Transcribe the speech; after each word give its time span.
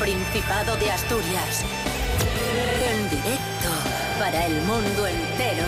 Principado 0.00 0.76
de 0.78 0.90
Asturias. 0.90 1.62
En 2.90 3.10
directo 3.10 3.68
para 4.18 4.46
el 4.46 4.54
mundo 4.62 5.06
entero. 5.06 5.66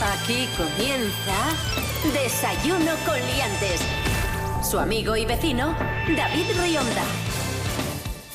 Aquí 0.00 0.48
comienza 0.56 1.56
Desayuno 2.12 2.92
con 3.04 3.16
Liantes. 3.16 3.80
Su 4.62 4.78
amigo 4.78 5.16
y 5.16 5.24
vecino, 5.26 5.74
David 6.16 6.46
Rionda. 6.62 7.02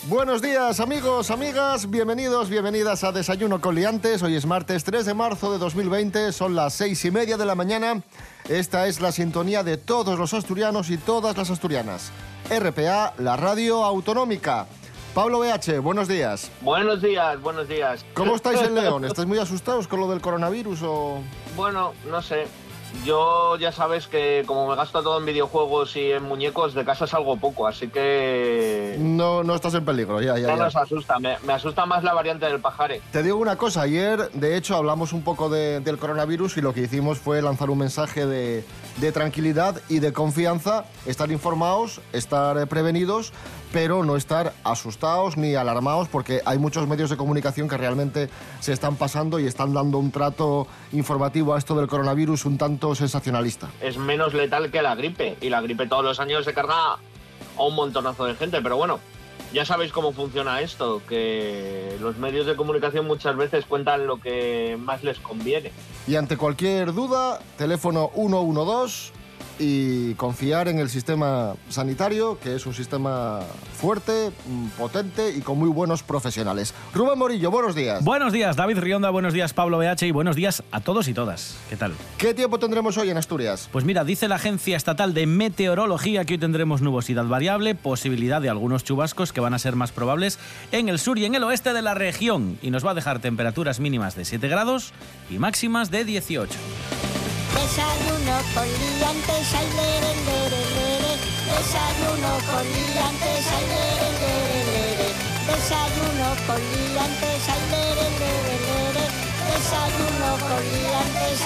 Buenos 0.10 0.42
días 0.42 0.82
amigos, 0.82 1.32
amigas, 1.32 1.90
bienvenidos, 1.90 2.50
bienvenidas 2.50 3.06
a 3.06 3.14
Desayuno 3.14 3.62
con 3.62 3.76
Liantes. 3.76 4.22
Hoy 4.24 4.36
es 4.36 4.46
martes 4.46 4.84
3 4.84 5.06
de 5.06 5.14
marzo 5.14 5.54
de 5.54 5.58
2020, 5.58 6.34
son 6.34 6.56
las 6.56 6.74
seis 6.74 7.06
y 7.06 7.12
media 7.12 7.38
de 7.38 7.46
la 7.46 7.56
mañana. 7.56 8.02
Esta 8.50 8.88
es 8.88 9.00
la 9.00 9.14
sintonía 9.14 9.64
de 9.64 9.78
todos 9.78 10.20
los 10.20 10.34
asturianos 10.34 10.90
y 10.90 10.98
todas 10.98 11.38
las 11.38 11.50
asturianas. 11.50 12.12
RPA, 12.50 13.14
la 13.20 13.38
radio 13.38 13.84
autonómica. 13.86 14.66
Pablo 15.14 15.40
BH, 15.40 15.80
buenos 15.82 16.08
días. 16.08 16.50
Buenos 16.62 17.02
días, 17.02 17.40
buenos 17.42 17.68
días. 17.68 18.04
¿Cómo 18.14 18.36
estáis 18.36 18.62
en 18.62 18.74
León? 18.82 19.06
¿Estáis 19.06 19.28
muy 19.28 19.38
asustados 19.38 19.88
con 19.88 20.00
lo 20.00 20.10
del 20.10 20.20
coronavirus 20.22 20.82
o...? 20.84 21.22
Bueno, 21.56 21.94
no 22.10 22.22
sé. 22.22 22.48
Yo 23.06 23.56
ya 23.58 23.72
sabes 23.72 24.08
que 24.08 24.44
como 24.46 24.68
me 24.68 24.76
gasto 24.76 25.02
todo 25.04 25.20
en 25.20 25.26
videojuegos 25.26 25.96
y 25.96 26.12
en 26.12 26.24
muñecos, 26.24 26.74
de 26.74 26.84
casa 26.84 27.08
salgo 27.08 27.38
poco, 27.38 27.68
así 27.68 27.88
que... 27.88 28.96
No, 29.00 29.44
no 29.44 29.56
estás 29.56 29.74
en 29.76 29.86
peligro, 29.86 30.22
ya, 30.22 30.38
ya, 30.38 30.48
No 30.48 30.58
ya. 30.58 30.64
nos 30.66 30.76
asusta, 30.76 31.20
me, 31.20 31.38
me 31.46 31.54
asusta 31.54 31.86
más 31.86 32.04
la 32.04 32.14
variante 32.14 32.46
del 32.48 32.60
pajare. 32.60 33.02
Te 33.12 33.24
digo 33.24 33.38
una 33.38 33.56
cosa, 33.58 33.84
ayer 33.84 34.30
de 34.32 34.58
hecho 34.58 34.76
hablamos 34.76 35.14
un 35.14 35.24
poco 35.24 35.50
de- 35.50 35.80
del 35.80 35.98
coronavirus 35.98 36.58
y 36.58 36.62
lo 36.62 36.74
que 36.74 36.82
hicimos 36.82 37.20
fue 37.20 37.42
lanzar 37.42 37.70
un 37.70 37.78
mensaje 37.78 38.26
de, 38.26 38.66
de 38.98 39.12
tranquilidad 39.12 39.82
y 39.88 40.00
de 40.00 40.12
confianza, 40.12 40.86
estar 41.06 41.32
informados, 41.32 42.02
estar 42.12 42.58
eh, 42.58 42.66
prevenidos, 42.68 43.34
pero 43.72 44.04
no 44.04 44.16
estar 44.16 44.54
asustados 44.64 45.38
ni 45.38 45.56
alarmados 45.56 46.08
porque 46.08 46.42
hay 46.46 46.58
muchos 46.58 46.88
medios 46.88 47.10
de 47.10 47.18
comunicación 47.18 47.68
que 47.68 47.78
realmente 47.78 48.30
se 48.60 48.74
están 48.74 48.96
pasando 48.96 49.40
y 49.40 49.46
están 49.46 49.74
dando 49.74 49.98
un 49.98 50.12
trato 50.12 50.68
informativo 50.92 51.54
a 51.54 51.58
esto 51.58 51.76
del 51.76 51.88
coronavirus 51.88 52.46
un 52.46 52.58
tanto 52.58 52.96
sensacionalista. 52.96 53.70
Es 53.82 53.98
menos 53.98 54.34
letal 54.34 54.72
que 54.72 54.82
la 54.82 54.96
gripe, 54.96 55.38
y 55.42 55.50
la 55.50 55.62
gripe 55.62 55.88
todos 55.88 56.04
los 56.04 56.20
años 56.20 56.46
se 56.46 56.54
carga 56.54 56.94
a 56.94 57.64
un 57.64 57.76
montonazo 57.76 58.26
de 58.26 58.36
gente, 58.36 58.62
pero 58.62 58.78
bueno, 58.78 59.00
ya 59.54 59.66
sabéis 59.66 59.92
cómo 59.92 60.12
funciona 60.12 60.62
esto, 60.62 61.02
que 61.08 61.98
los 62.00 62.18
medios 62.18 62.46
de 62.46 62.56
comunicación 62.56 63.08
muchas 63.08 63.36
veces 63.36 63.66
cuentan 63.66 64.08
lo 64.08 64.20
que 64.20 64.78
más 64.80 65.04
les 65.04 65.20
conviene. 65.20 65.72
Y 66.08 66.16
ante 66.16 66.38
cualquier 66.38 66.94
duda, 66.94 67.40
teléfono 67.58 68.12
112 68.16 69.19
y 69.60 70.14
confiar 70.16 70.70
en 70.70 70.80
el 70.80 70.90
sistema 70.90 71.54
sanitario, 71.70 72.40
que 72.40 72.56
es 72.56 72.66
un 72.66 72.74
sistema 72.74 73.42
fuerte, 73.80 74.32
mm, 74.48 74.68
potente 74.78 75.36
y 75.36 75.42
con 75.42 75.60
muy 75.60 75.70
buenos 75.70 76.02
profesionales. 76.02 76.74
Rubén 76.94 77.20
Morillo, 77.20 77.52
buenos 77.52 77.76
días. 77.76 78.04
Buenos 78.04 78.32
días, 78.32 78.56
David 78.56 78.80
Rionda, 78.80 79.10
buenos 79.10 79.34
días, 79.34 79.54
Pablo 79.54 79.78
BH 79.78 80.08
y 80.08 80.12
buenos 80.12 80.36
días 80.36 80.64
a 80.72 80.80
todos 80.80 81.08
y 81.10 81.14
todas. 81.14 81.58
¿Qué 81.70 81.76
tal? 81.76 81.94
¿Qué 82.18 82.34
tiempo 82.34 82.58
tendremos 82.58 82.98
hoy 82.98 83.10
en 83.10 83.18
Asturias? 83.18 83.70
Pues 83.72 83.84
mira, 83.84 84.04
dice 84.06 84.28
la 84.30 84.36
Agencia 84.36 84.78
Estatal 84.78 85.14
de 85.14 85.28
Meteorología 85.28 86.24
que 86.24 86.36
hoy 86.36 86.40
tendremos 86.40 86.82
nubosidad 86.82 87.26
variable, 87.26 87.76
posibilidad 87.76 88.42
de 88.42 88.50
algunos 88.50 88.84
chubascos 88.86 89.34
que 89.34 89.42
van 89.42 89.54
a 89.54 89.60
ser 89.60 89.76
más 89.76 89.92
probables 89.92 90.40
en 90.72 90.88
el 90.88 91.00
sur 91.00 91.20
y 91.20 91.26
en 91.26 91.36
el 91.36 91.44
oeste 91.44 91.74
de 91.74 91.82
la 91.82 91.94
región 91.94 92.58
y 92.62 92.72
nos 92.72 92.86
va 92.86 92.92
a 92.92 92.96
dejar 92.96 93.20
temperaturas 93.20 93.80
mínimas 93.80 94.16
de 94.16 94.24
7 94.24 94.48
grados 94.48 94.94
y 95.30 95.38
máximas 95.38 95.92
de 95.92 96.06
18. 96.06 96.50
Desayuno 97.70 98.36
con 98.56 98.66
liantes, 98.66 99.54
ay, 99.54 99.70
lere, 99.78 100.12
lere, 100.26 100.62
lere. 100.74 101.14
Desayuno 101.46 102.32
con 102.50 102.66
liantes, 102.66 103.46
ay, 103.46 103.66
lere, 103.70 104.10
lere, 104.22 104.60
lere. 104.74 105.10
Desayuno 105.46 106.28
con 106.48 106.58
liantes, 106.58 107.44
ay, 107.48 107.62
lere, 107.70 108.08
lere, 108.18 108.56
lere. 108.66 109.06
Desayuno 109.54 110.30
con 110.50 110.64
liantes. 110.66 111.38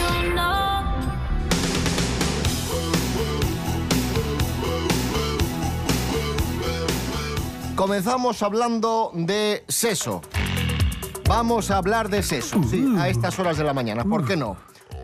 Desayuno. 0.00 0.48
Comenzamos 7.76 8.42
hablando 8.42 9.10
de 9.12 9.62
seso. 9.68 10.22
Vamos 11.30 11.70
a 11.70 11.76
hablar 11.76 12.08
de 12.08 12.24
seso, 12.24 12.60
sí, 12.68 12.92
a 12.98 13.08
estas 13.08 13.38
horas 13.38 13.56
de 13.56 13.62
la 13.62 13.72
mañana. 13.72 14.02
¿Por 14.02 14.26
qué 14.26 14.36
no? 14.36 14.56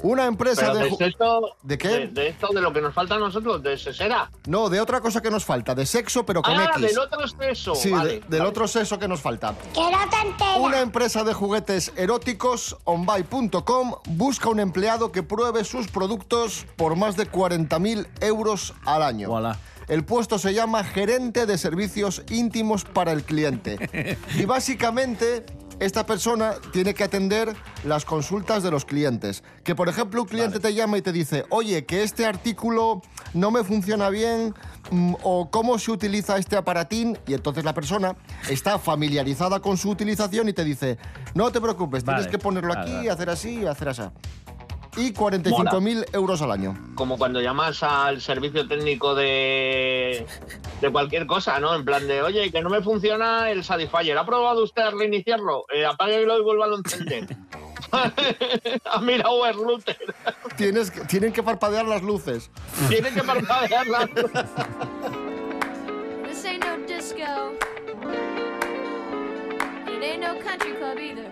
Una 0.03 0.27
empresa 0.27 0.75
de... 0.75 0.91
de, 0.91 1.07
esto, 1.07 1.57
¿De 1.63 1.79
qué? 1.79 1.89
De, 1.89 2.07
de 2.09 2.29
esto, 2.31 2.49
de 2.53 2.61
lo 2.61 2.73
que 2.73 2.81
nos 2.81 2.93
falta 2.93 3.15
a 3.15 3.19
nosotros, 3.21 3.63
de 3.63 3.79
sesera. 3.79 4.29
No, 4.49 4.69
de 4.69 4.81
otra 4.81 5.01
cosa 5.01 5.23
que 5.23 5.31
nos 5.31 5.45
falta, 5.45 5.73
de 5.77 5.87
sexo, 5.87 6.27
pero 6.27 6.43
con 6.43 6.59
Ah, 6.59 6.65
X. 6.75 6.83
del 6.83 6.99
otro 6.99 7.29
sexo. 7.29 7.77
Sí, 7.77 7.93
vale, 7.93 8.15
de- 8.15 8.21
del 8.29 8.39
vale. 8.41 8.51
otro 8.51 8.67
seso 8.67 8.99
que 8.99 9.07
nos 9.07 9.21
falta. 9.21 9.55
Que 9.73 9.81
no 9.81 10.11
te 10.11 10.17
enteras. 10.27 10.59
Una 10.59 10.81
empresa 10.81 11.23
de 11.23 11.33
juguetes 11.33 11.93
eróticos, 11.97 12.77
onbuy.com, 12.83 13.95
busca 14.09 14.49
un 14.49 14.59
empleado 14.59 15.13
que 15.13 15.23
pruebe 15.23 15.63
sus 15.63 15.87
productos 15.87 16.67
por 16.75 16.97
más 16.97 17.17
de 17.17 17.31
40.000 17.31 18.09
euros 18.21 18.75
al 18.85 19.05
año. 19.05 19.29
Voilà. 19.29 19.59
El 19.87 20.05
puesto 20.05 20.41
se 20.41 20.53
llama 20.53 20.83
gerente 20.83 21.47
de 21.47 21.57
servicios 21.57 22.25
íntimos 22.31 22.83
para 22.85 23.13
el 23.13 23.23
cliente. 23.23 24.19
y 24.35 24.45
básicamente 24.45 25.47
esta 25.79 26.07
persona 26.07 26.55
tiene 26.73 26.95
que 26.95 27.05
atender 27.05 27.55
las 27.85 28.05
consultas 28.05 28.63
de 28.63 28.71
los 28.71 28.85
clientes. 28.85 29.43
Que 29.63 29.75
por 29.75 29.89
ejemplo 29.89 30.23
un 30.23 30.29
cliente 30.29 30.59
te 30.59 30.73
llama 30.75 30.99
y 30.99 31.03
te 31.03 31.13
dice, 31.13 31.45
oye, 31.51 31.85
que 31.85 32.03
este 32.03 32.25
artículo 32.25 33.03
no 33.35 33.51
me 33.51 33.63
funciona 33.63 34.09
bien 34.09 34.55
mm, 34.91 35.15
o 35.23 35.51
cómo 35.51 35.79
se 35.79 35.91
utiliza 35.91 36.39
este 36.39 36.57
aparatín 36.57 37.19
y 37.27 37.35
entonces 37.35 37.65
la 37.65 37.75
persona 37.75 38.17
está 38.49 38.79
familiarizada 38.79 39.61
con 39.61 39.77
su 39.77 39.91
utilización 39.91 40.49
y 40.49 40.53
te 40.53 40.65
dice, 40.65 40.99
no 41.35 41.51
te 41.51 41.61
preocupes, 41.61 42.05
Vale, 42.05 42.19
tienes 42.19 42.31
que 42.31 42.39
ponerlo 42.43 42.75
vale, 42.75 42.99
aquí, 42.99 43.09
hacer 43.09 43.31
así 43.31 43.61
y 43.61 43.67
hacer 43.67 43.89
así. 43.91 44.03
Y 44.97 45.13
45.000 45.13 46.07
euros 46.15 46.41
al 46.43 46.51
año. 46.53 46.75
Como 46.95 47.19
cuando 47.19 47.41
llamas 47.41 47.83
al 47.83 48.21
servicio 48.23 48.67
técnico 48.67 49.15
de, 49.15 50.27
de 50.81 50.91
cualquier 50.93 51.27
cosa, 51.27 51.61
¿no? 51.61 51.75
En 51.75 51.85
plan 51.85 52.07
de, 52.09 52.23
oye, 52.23 52.51
que 52.51 52.63
no 52.63 52.71
me 52.71 52.81
funciona 52.83 53.51
el 53.51 53.63
Satisfyer. 53.63 54.17
¿Ha 54.17 54.25
probado 54.25 54.63
usted 54.65 54.83
a 54.83 54.91
reiniciarlo? 54.93 55.67
Eh, 55.75 55.85
apáguelo 55.85 56.39
y 56.39 56.43
vuelva 56.43 56.67
a 56.67 56.75
encender. 56.77 57.37
ha 58.85 59.01
mirado 59.01 59.47
el 59.47 59.55
router. 59.55 59.99
Tienes, 60.57 60.91
que- 60.91 61.01
tienen 61.03 61.33
que 61.33 61.43
parpadear 61.43 61.85
las 61.87 62.03
luces. 62.03 62.51
Tiene 62.89 63.11
que 63.11 63.23
parpadearla. 63.23 64.09
This 66.25 66.45
ain't 66.45 66.65
no 66.65 66.77
disco. 66.87 67.53
It 69.89 70.03
ain't 70.03 70.21
no 70.23 70.39
country 70.43 70.73
club 70.75 70.99
either. 70.99 71.31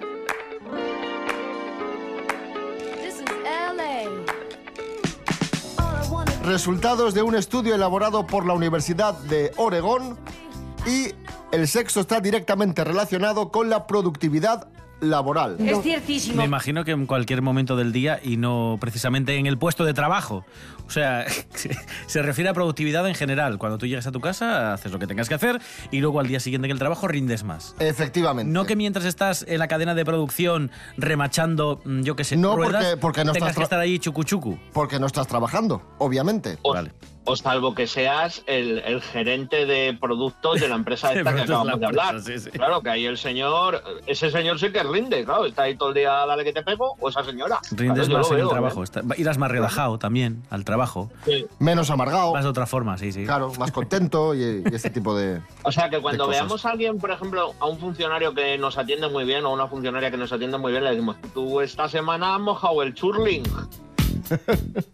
Resultados 6.44 7.14
de 7.14 7.22
un 7.22 7.34
estudio 7.36 7.74
elaborado 7.74 8.26
por 8.26 8.44
la 8.44 8.52
Universidad 8.52 9.14
de 9.14 9.52
Oregón 9.56 10.18
y 10.86 11.14
el 11.52 11.66
sexo 11.66 12.00
está 12.00 12.20
directamente 12.20 12.84
relacionado 12.84 13.50
con 13.50 13.70
la 13.70 13.86
productividad 13.86 14.68
laboral. 15.10 15.56
Es 15.60 15.80
ciertísimo. 15.82 16.36
Me 16.36 16.44
imagino 16.44 16.84
que 16.84 16.92
en 16.92 17.06
cualquier 17.06 17.42
momento 17.42 17.76
del 17.76 17.92
día 17.92 18.20
y 18.22 18.36
no 18.36 18.78
precisamente 18.80 19.36
en 19.36 19.46
el 19.46 19.58
puesto 19.58 19.84
de 19.84 19.94
trabajo. 19.94 20.44
O 20.86 20.90
sea, 20.90 21.24
se 22.06 22.22
refiere 22.22 22.50
a 22.50 22.54
productividad 22.54 23.06
en 23.08 23.14
general. 23.14 23.58
Cuando 23.58 23.78
tú 23.78 23.86
llegas 23.86 24.06
a 24.06 24.12
tu 24.12 24.20
casa, 24.20 24.74
haces 24.74 24.92
lo 24.92 24.98
que 24.98 25.06
tengas 25.06 25.28
que 25.28 25.34
hacer 25.34 25.60
y 25.90 26.00
luego 26.00 26.20
al 26.20 26.26
día 26.26 26.40
siguiente 26.40 26.66
en 26.66 26.72
el 26.72 26.78
trabajo 26.78 27.08
rindes 27.08 27.44
más. 27.44 27.74
Efectivamente. 27.78 28.52
No 28.52 28.64
que 28.66 28.76
mientras 28.76 29.04
estás 29.04 29.44
en 29.48 29.58
la 29.58 29.68
cadena 29.68 29.94
de 29.94 30.04
producción 30.04 30.70
remachando, 30.96 31.80
mm, 31.84 32.00
yo 32.02 32.16
qué 32.16 32.24
sé, 32.24 32.36
No, 32.36 32.56
ruedas, 32.56 32.84
porque- 32.84 32.96
porque 33.00 33.24
no 33.24 33.32
tengas 33.32 33.50
estás 33.50 33.56
que 33.56 33.60
tra- 33.60 33.64
estar 33.64 33.80
ahí 33.80 33.98
chucu 33.98 34.24
chucu. 34.24 34.58
Porque 34.72 34.98
no 34.98 35.06
estás 35.06 35.26
trabajando, 35.26 35.82
obviamente. 35.98 36.58
Vale. 36.62 36.92
O 37.26 37.36
salvo 37.36 37.74
que 37.74 37.86
seas 37.86 38.42
el, 38.46 38.78
el 38.80 39.00
gerente 39.02 39.66
de 39.66 39.96
productos 40.00 40.60
de 40.60 40.68
la 40.68 40.74
empresa 40.74 41.08
De 41.12 41.18
esta 41.20 41.34
que 41.34 41.40
acabamos 41.42 41.80
de 41.80 41.86
hablar. 41.86 42.16
empresa, 42.16 42.38
sí, 42.40 42.50
sí. 42.50 42.50
Claro, 42.50 42.80
que 42.82 42.90
ahí 42.90 43.06
el 43.06 43.16
señor, 43.18 43.82
ese 44.06 44.30
señor 44.30 44.58
sí 44.58 44.70
que 44.70 44.82
rinde, 44.82 45.24
claro, 45.24 45.46
está 45.46 45.62
ahí 45.62 45.76
todo 45.76 45.88
el 45.90 45.94
día, 45.94 46.10
dale 46.26 46.44
que 46.44 46.52
te 46.52 46.62
pego, 46.62 46.96
o 47.00 47.08
esa 47.08 47.24
señora. 47.24 47.58
Rindes 47.70 48.08
Claro, 48.08 48.22
más 48.22 48.30
en 48.30 48.38
el 48.40 48.48
trabajo. 48.48 48.80
¿eh? 48.80 48.84
está- 48.84 49.02
irás 49.16 49.38
más 49.38 49.50
relajado 49.50 49.98
también 49.98 50.42
al 50.50 50.64
trabajo. 50.64 51.10
Sí. 51.24 51.46
Menos 51.58 51.90
amargado, 51.90 52.32
Vas 52.32 52.44
de 52.44 52.50
otra 52.50 52.66
forma, 52.66 52.98
sí, 52.98 53.12
sí. 53.12 53.24
claro, 53.24 53.52
más 53.58 53.70
contento 53.72 54.34
y, 54.34 54.62
y 54.70 54.74
este 54.74 54.90
tipo 54.90 55.16
de... 55.16 55.40
O 55.62 55.72
sea 55.72 55.88
que 55.90 56.00
cuando 56.00 56.28
veamos 56.28 56.64
a 56.66 56.70
alguien, 56.70 56.98
por 56.98 57.10
ejemplo, 57.10 57.54
a 57.60 57.66
un 57.66 57.78
funcionario 57.78 58.34
que 58.34 58.58
nos 58.58 58.76
atiende 58.78 59.08
muy 59.08 59.24
bien 59.24 59.44
o 59.44 59.48
a 59.48 59.52
una 59.52 59.66
funcionaria 59.68 60.10
que 60.10 60.16
nos 60.16 60.32
atiende 60.32 60.58
muy 60.58 60.72
bien, 60.72 60.84
le 60.84 60.90
decimos, 60.90 61.16
tú 61.32 61.60
esta 61.60 61.88
semana 61.88 62.34
has 62.34 62.40
mojado 62.40 62.82
el 62.82 62.92
churling. 62.94 63.42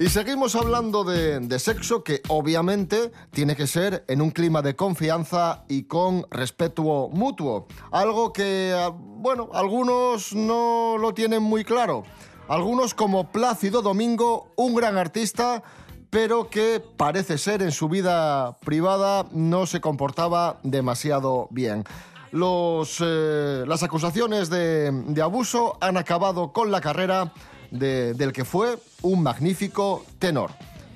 Y 0.00 0.10
seguimos 0.10 0.54
hablando 0.54 1.02
de, 1.02 1.58
sexo 1.58 2.04
que 2.04 2.22
obviamente 2.28 3.10
tiene 3.32 3.56
que 3.56 3.66
ser 3.66 4.04
en 4.06 4.22
un 4.22 4.30
clima 4.30 4.62
de 4.62 4.76
confianza 4.76 5.64
y 5.68 5.88
con 5.88 6.24
respeto 6.30 7.08
mutuo. 7.12 7.66
Algo 7.90 8.32
que, 8.32 8.72
ah, 8.76 8.92
bueno, 8.94 9.50
algunos 9.52 10.32
no 10.34 10.98
lo 11.00 11.14
tienen 11.14 11.42
muy 11.42 11.64
claro. 11.64 12.04
Algunos 12.46 12.94
como 12.94 13.32
Plácido 13.32 13.82
Domingo, 13.82 14.52
un 14.54 14.76
gran 14.76 14.96
artista, 14.96 15.64
pero 16.10 16.48
que 16.48 16.80
parece 16.96 17.36
ser 17.36 17.60
en 17.62 17.72
su 17.72 17.88
vida 17.88 18.56
privada 18.64 19.26
no 19.32 19.66
se 19.66 19.80
comportaba 19.80 20.60
demasiado 20.62 21.48
bien. 21.50 21.82
Los, 22.30 22.98
eh, 23.04 23.64
las 23.66 23.82
acusaciones 23.82 24.48
de, 24.48 24.92
de 24.92 25.22
abuso 25.22 25.76
han 25.80 25.96
acabado 25.96 26.52
con 26.52 26.70
la 26.70 26.80
carrera 26.80 27.32
de- 27.70 28.14
del 28.14 28.32
que 28.32 28.44
fue 28.44 28.76
un 29.02 29.22
magnífico 29.22 30.04
tenor. 30.18 30.50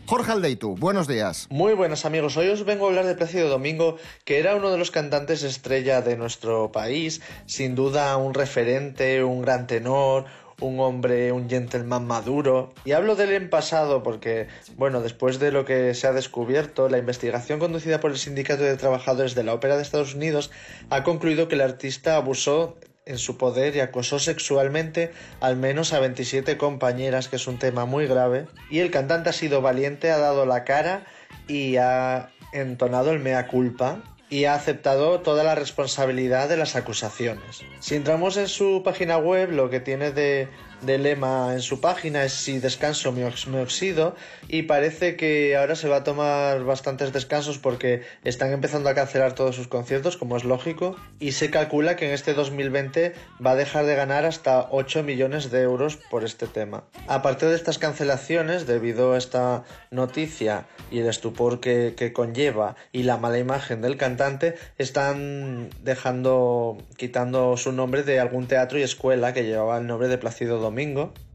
Jorge 0.06 0.32
Aldeitu, 0.32 0.76
buenos 0.76 1.06
días. 1.08 1.46
Muy 1.48 1.74
buenas 1.74 2.04
amigos, 2.04 2.36
hoy 2.36 2.48
os 2.48 2.64
vengo 2.64 2.84
a 2.84 2.88
hablar 2.88 3.06
de 3.06 3.14
Plácido 3.14 3.48
Domingo, 3.48 3.96
que 4.24 4.38
era 4.40 4.56
uno 4.56 4.70
de 4.70 4.76
los 4.76 4.90
cantantes 4.90 5.42
estrella 5.42 6.02
de 6.02 6.16
nuestro 6.16 6.70
país, 6.72 7.22
sin 7.46 7.74
duda 7.74 8.16
un 8.16 8.34
referente, 8.34 9.22
un 9.24 9.40
gran 9.42 9.66
tenor, 9.66 10.26
un 10.60 10.80
hombre, 10.80 11.32
un 11.32 11.48
gentleman 11.48 12.06
maduro. 12.06 12.74
Y 12.84 12.92
hablo 12.92 13.16
de 13.16 13.24
él 13.24 13.32
en 13.32 13.48
pasado 13.50 14.02
porque, 14.02 14.48
bueno, 14.76 15.00
después 15.00 15.38
de 15.38 15.50
lo 15.50 15.64
que 15.64 15.94
se 15.94 16.06
ha 16.06 16.12
descubierto, 16.12 16.88
la 16.88 16.98
investigación 16.98 17.58
conducida 17.58 17.98
por 18.00 18.10
el 18.10 18.18
Sindicato 18.18 18.62
de 18.64 18.76
Trabajadores 18.76 19.34
de 19.34 19.44
la 19.44 19.54
Ópera 19.54 19.76
de 19.76 19.82
Estados 19.82 20.14
Unidos 20.14 20.50
ha 20.90 21.04
concluido 21.04 21.48
que 21.48 21.54
el 21.54 21.62
artista 21.62 22.16
abusó 22.16 22.76
en 23.04 23.18
su 23.18 23.36
poder 23.36 23.74
y 23.76 23.80
acosó 23.80 24.18
sexualmente 24.18 25.12
al 25.40 25.56
menos 25.56 25.92
a 25.92 26.00
27 26.00 26.56
compañeras, 26.56 27.28
que 27.28 27.36
es 27.36 27.46
un 27.46 27.58
tema 27.58 27.84
muy 27.84 28.06
grave. 28.06 28.46
Y 28.70 28.78
el 28.78 28.90
cantante 28.90 29.30
ha 29.30 29.32
sido 29.32 29.60
valiente, 29.60 30.10
ha 30.10 30.18
dado 30.18 30.46
la 30.46 30.64
cara 30.64 31.04
y 31.48 31.76
ha 31.76 32.30
entonado 32.52 33.12
el 33.12 33.20
mea 33.20 33.48
culpa 33.48 34.02
y 34.28 34.46
ha 34.46 34.54
aceptado 34.54 35.20
toda 35.20 35.44
la 35.44 35.54
responsabilidad 35.54 36.48
de 36.48 36.56
las 36.56 36.74
acusaciones. 36.74 37.62
Si 37.80 37.96
entramos 37.96 38.38
en 38.38 38.48
su 38.48 38.82
página 38.82 39.18
web, 39.18 39.50
lo 39.50 39.68
que 39.68 39.80
tiene 39.80 40.10
de, 40.10 40.48
de 40.82 40.98
lema 40.98 41.52
en 41.54 41.60
su 41.62 41.80
página 41.80 42.24
es 42.24 42.32
si 42.32 42.58
descanso 42.58 43.12
me, 43.12 43.24
ox- 43.24 43.46
me 43.46 43.60
oxido 43.60 44.16
y 44.48 44.62
parece 44.64 45.16
que 45.16 45.56
ahora 45.56 45.76
se 45.76 45.88
va 45.88 45.96
a 45.98 46.04
tomar 46.04 46.64
bastantes 46.64 47.12
descansos 47.12 47.58
porque 47.58 48.02
están 48.24 48.52
empezando 48.52 48.88
a 48.88 48.94
cancelar 48.94 49.34
todos 49.34 49.54
sus 49.54 49.68
conciertos, 49.68 50.16
como 50.16 50.36
es 50.36 50.44
lógico, 50.44 50.96
y 51.20 51.32
se 51.32 51.50
calcula 51.50 51.94
que 51.96 52.08
en 52.08 52.12
este 52.14 52.34
2020 52.34 53.14
va 53.44 53.52
a 53.52 53.54
dejar 53.56 53.86
de 53.86 53.94
ganar 53.94 54.24
hasta 54.24 54.68
8 54.70 55.02
millones 55.04 55.50
de 55.52 55.62
euros 55.62 55.96
por 55.96 56.24
este 56.24 56.46
tema. 56.48 56.84
Aparte 57.06 57.46
de 57.46 57.54
estas 57.54 57.78
cancelaciones, 57.78 58.66
debido 58.66 59.12
a 59.12 59.18
esta 59.18 59.62
noticia 59.92 60.66
y 60.90 60.98
el 60.98 61.06
estupor 61.08 61.60
que, 61.60 61.94
que 61.96 62.12
conlleva 62.12 62.74
y 62.90 63.04
la 63.04 63.18
mala 63.18 63.38
imagen 63.38 63.82
del 63.82 63.96
cantante, 63.96 64.56
están 64.78 65.70
dejando, 65.84 66.78
quitando 66.96 67.56
su 67.56 67.70
nombre 67.72 68.02
de 68.02 68.18
algún 68.18 68.48
teatro 68.48 68.78
y 68.78 68.82
escuela 68.82 69.32
que 69.32 69.44
llevaba 69.44 69.78
el 69.78 69.86
nombre 69.86 70.08
de 70.08 70.18
Plácido 70.18 70.58
Domingo. 70.58 70.71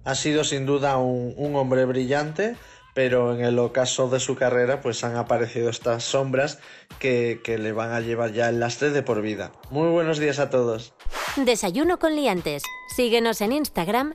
Ha 0.03 0.15
sido 0.15 0.43
sin 0.43 0.65
duda 0.65 0.97
un, 0.97 1.33
un 1.37 1.55
hombre 1.55 1.85
brillante, 1.85 2.55
pero 2.93 3.35
en 3.35 3.45
el 3.45 3.59
ocaso 3.59 4.09
de 4.09 4.19
su 4.19 4.35
carrera 4.35 4.81
pues 4.81 5.03
han 5.03 5.17
aparecido 5.17 5.69
estas 5.69 6.03
sombras 6.03 6.59
que, 6.97 7.41
que 7.43 7.59
le 7.59 7.71
van 7.71 7.91
a 7.91 7.99
llevar 7.99 8.33
ya 8.33 8.49
el 8.49 8.59
lastre 8.59 8.89
de 8.89 9.03
por 9.03 9.21
vida. 9.21 9.51
Muy 9.69 9.89
buenos 9.89 10.17
días 10.17 10.39
a 10.39 10.49
todos. 10.49 10.95
Desayuno 11.35 11.99
con 11.99 12.15
liantes. 12.15 12.63
Síguenos 12.95 13.41
en 13.41 13.51
Instagram, 13.51 14.13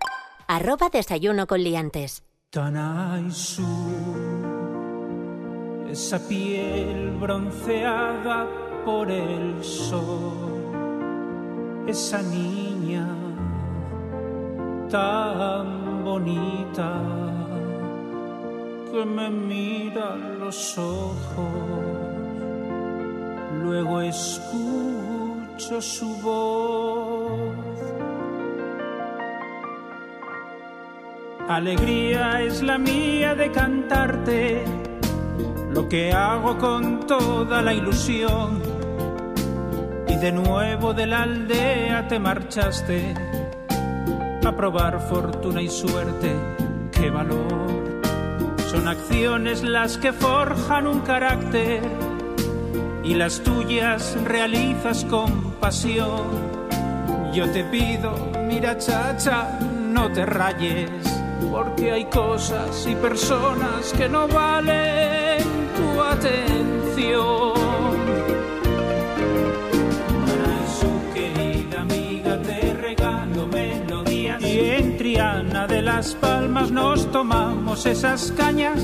arroba 0.49 0.89
desayuno 0.89 1.47
con 1.47 1.63
liantes. 1.63 2.25
Tanaisu, 2.51 3.63
esa 5.89 6.19
piel 6.27 7.13
bronceada 7.21 8.49
por 8.85 9.11
el 9.11 9.63
sol, 9.63 10.65
esa 11.87 12.21
niña 12.21 13.22
tan 14.93 16.05
bonita 16.05 16.93
que 18.91 19.07
me 19.07 19.31
mira 19.31 20.17
los 20.39 20.77
ojos, 20.77 21.55
luego 23.63 24.03
escucho 24.03 25.81
su 25.81 26.15
voz. 26.21 27.57
Alegría 31.49 32.43
es 32.43 32.63
la 32.63 32.77
mía 32.77 33.35
de 33.35 33.51
cantarte, 33.51 34.63
lo 35.73 35.89
que 35.89 36.13
hago 36.13 36.59
con 36.59 37.07
toda 37.07 37.63
la 37.63 37.73
ilusión. 37.73 38.61
Y 40.07 40.17
de 40.17 40.33
nuevo 40.33 40.93
de 40.93 41.07
la 41.07 41.23
aldea 41.23 42.07
te 42.09 42.19
marchaste 42.19 43.42
a 44.45 44.57
probar 44.57 45.01
fortuna 45.09 45.63
y 45.63 45.69
suerte, 45.69 46.35
qué 46.91 47.11
valor. 47.11 48.01
Son 48.71 48.89
acciones 48.89 49.63
las 49.63 49.99
que 49.99 50.13
forjan 50.13 50.87
un 50.87 51.01
carácter 51.01 51.83
y 53.05 53.15
las 53.15 53.41
tuyas 53.41 54.17
realizas 54.25 55.05
con 55.05 55.53
pasión. 55.61 56.53
Yo 57.33 57.51
te 57.51 57.65
pido, 57.65 58.15
mira 58.49 58.77
chacha, 58.79 59.59
no 59.61 60.11
te 60.11 60.27
rayes, 60.27 60.91
porque 61.51 61.93
hay 61.93 62.05
cosas 62.07 62.87
y 62.89 62.95
personas 62.97 63.93
que 63.93 64.09
no 64.09 64.27
valen 64.27 65.43
tu 65.77 66.01
atención. 66.03 67.52
Triana 75.13 75.67
de 75.67 75.83
las 75.83 76.15
Palmas 76.15 76.71
nos 76.71 77.13
tomamos 77.13 77.85
esas 77.85 78.33
cañas. 78.33 78.81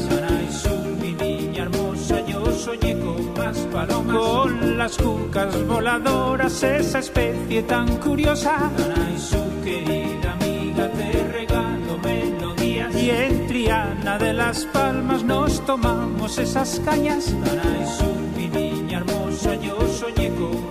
Su 0.51 0.75
mi 1.01 1.13
niña 1.15 1.63
hermosa, 1.63 2.21
yo 2.27 2.45
soñé 2.53 2.99
con 2.99 3.33
más 3.33 3.57
palomas. 3.73 4.15
Con 4.15 4.77
las 4.77 4.99
cucas 4.99 5.67
voladoras, 5.67 6.63
esa 6.63 6.99
especie 6.99 7.63
tan 7.63 7.97
curiosa. 7.97 8.71
Su 9.17 9.43
querida 9.65 10.35
amiga, 10.35 10.91
te 10.91 11.29
regalo 11.33 11.97
melodías. 12.05 12.95
Y 12.95 13.09
en 13.09 13.47
Triana 13.47 14.19
de 14.19 14.35
las 14.35 14.67
Palmas 14.67 15.25
nos 15.25 15.65
tomamos 15.65 16.37
esas 16.37 16.79
cañas. 16.85 17.25
Su 17.25 18.13
mi 18.37 18.49
niña 18.49 18.99
hermosa, 18.99 19.55
yo 19.55 19.79
soñé 19.89 20.29
con 20.35 20.69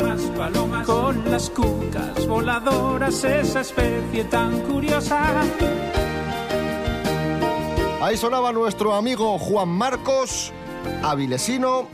las 1.25 1.49
cucas 1.49 2.27
voladoras, 2.27 3.23
esa 3.23 3.61
especie 3.61 4.23
tan 4.25 4.59
curiosa. 4.61 5.43
Ahí 8.01 8.15
sonaba 8.15 8.51
nuestro 8.53 8.93
amigo 8.93 9.37
Juan 9.39 9.69
Marcos, 9.69 10.53
avilesino, 11.03 11.87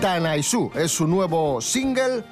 Tanaisú. 0.00 0.70
Es 0.74 0.92
su 0.92 1.06
nuevo 1.06 1.60
single. 1.60 2.24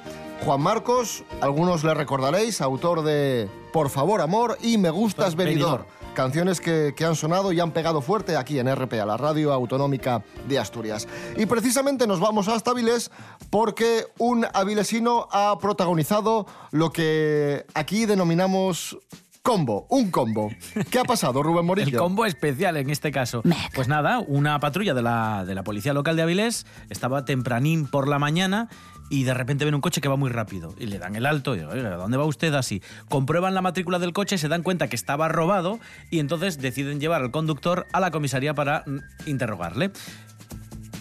Juan 0.45 0.61
Marcos, 0.61 1.23
algunos 1.41 1.83
le 1.83 1.93
recordaréis, 1.93 2.61
autor 2.61 3.03
de 3.03 3.49
Por 3.73 3.89
favor, 3.89 4.21
amor 4.21 4.57
y 4.61 4.77
Me 4.77 4.89
gustas, 4.89 5.35
venidor. 5.35 5.85
Canciones 6.15 6.61
que, 6.61 6.93
que 6.95 7.05
han 7.05 7.15
sonado 7.15 7.51
y 7.51 7.59
han 7.59 7.71
pegado 7.71 8.01
fuerte 8.01 8.37
aquí 8.37 8.57
en 8.57 8.73
RPA, 8.73 9.05
la 9.05 9.17
radio 9.17 9.53
autonómica 9.53 10.23
de 10.47 10.57
Asturias. 10.57 11.07
Y 11.37 11.45
precisamente 11.45 12.07
nos 12.07 12.19
vamos 12.19 12.47
hasta 12.47 12.71
Avilés 12.71 13.11
porque 13.49 14.07
un 14.17 14.47
avilesino 14.53 15.27
ha 15.31 15.57
protagonizado 15.59 16.47
lo 16.71 16.91
que 16.91 17.65
aquí 17.73 18.05
denominamos 18.05 18.97
combo, 19.45 19.85
un 19.91 20.09
combo. 20.09 20.51
¿Qué 20.89 20.97
ha 20.97 21.03
pasado, 21.03 21.43
Rubén 21.43 21.67
Morillo? 21.67 21.87
El 21.89 21.97
combo 21.97 22.25
especial 22.25 22.77
en 22.77 22.89
este 22.89 23.11
caso. 23.11 23.43
Pues 23.75 23.87
nada, 23.87 24.19
una 24.27 24.59
patrulla 24.59 24.95
de 24.95 25.03
la, 25.03 25.45
de 25.45 25.53
la 25.53 25.63
policía 25.63 25.93
local 25.93 26.15
de 26.15 26.23
Avilés 26.23 26.65
estaba 26.89 27.25
tempranín 27.25 27.85
por 27.85 28.07
la 28.07 28.17
mañana 28.17 28.69
y 29.11 29.23
de 29.23 29.35
repente 29.35 29.63
ven 29.63 29.75
un 29.75 29.81
coche 29.81 30.01
que 30.01 30.09
va 30.09 30.15
muy 30.15 30.31
rápido 30.31 30.73
y 30.79 30.87
le 30.87 30.97
dan 30.97 31.15
el 31.15 31.27
alto 31.27 31.53
y 31.53 31.59
digo, 31.59 31.69
oiga, 31.69 31.93
¿a 31.93 31.97
¿dónde 31.97 32.17
va 32.17 32.25
usted 32.25 32.55
así? 32.55 32.81
Comprueban 33.07 33.53
la 33.53 33.61
matrícula 33.61 33.99
del 33.99 34.13
coche, 34.13 34.39
se 34.39 34.47
dan 34.47 34.63
cuenta 34.63 34.87
que 34.87 34.95
estaba 34.95 35.27
robado 35.27 35.79
y 36.09 36.17
entonces 36.17 36.59
deciden 36.59 36.99
llevar 36.99 37.21
al 37.21 37.29
conductor 37.29 37.85
a 37.93 37.99
la 37.99 38.09
comisaría 38.09 38.55
para 38.55 38.83
mm, 38.87 39.27
interrogarle. 39.27 39.91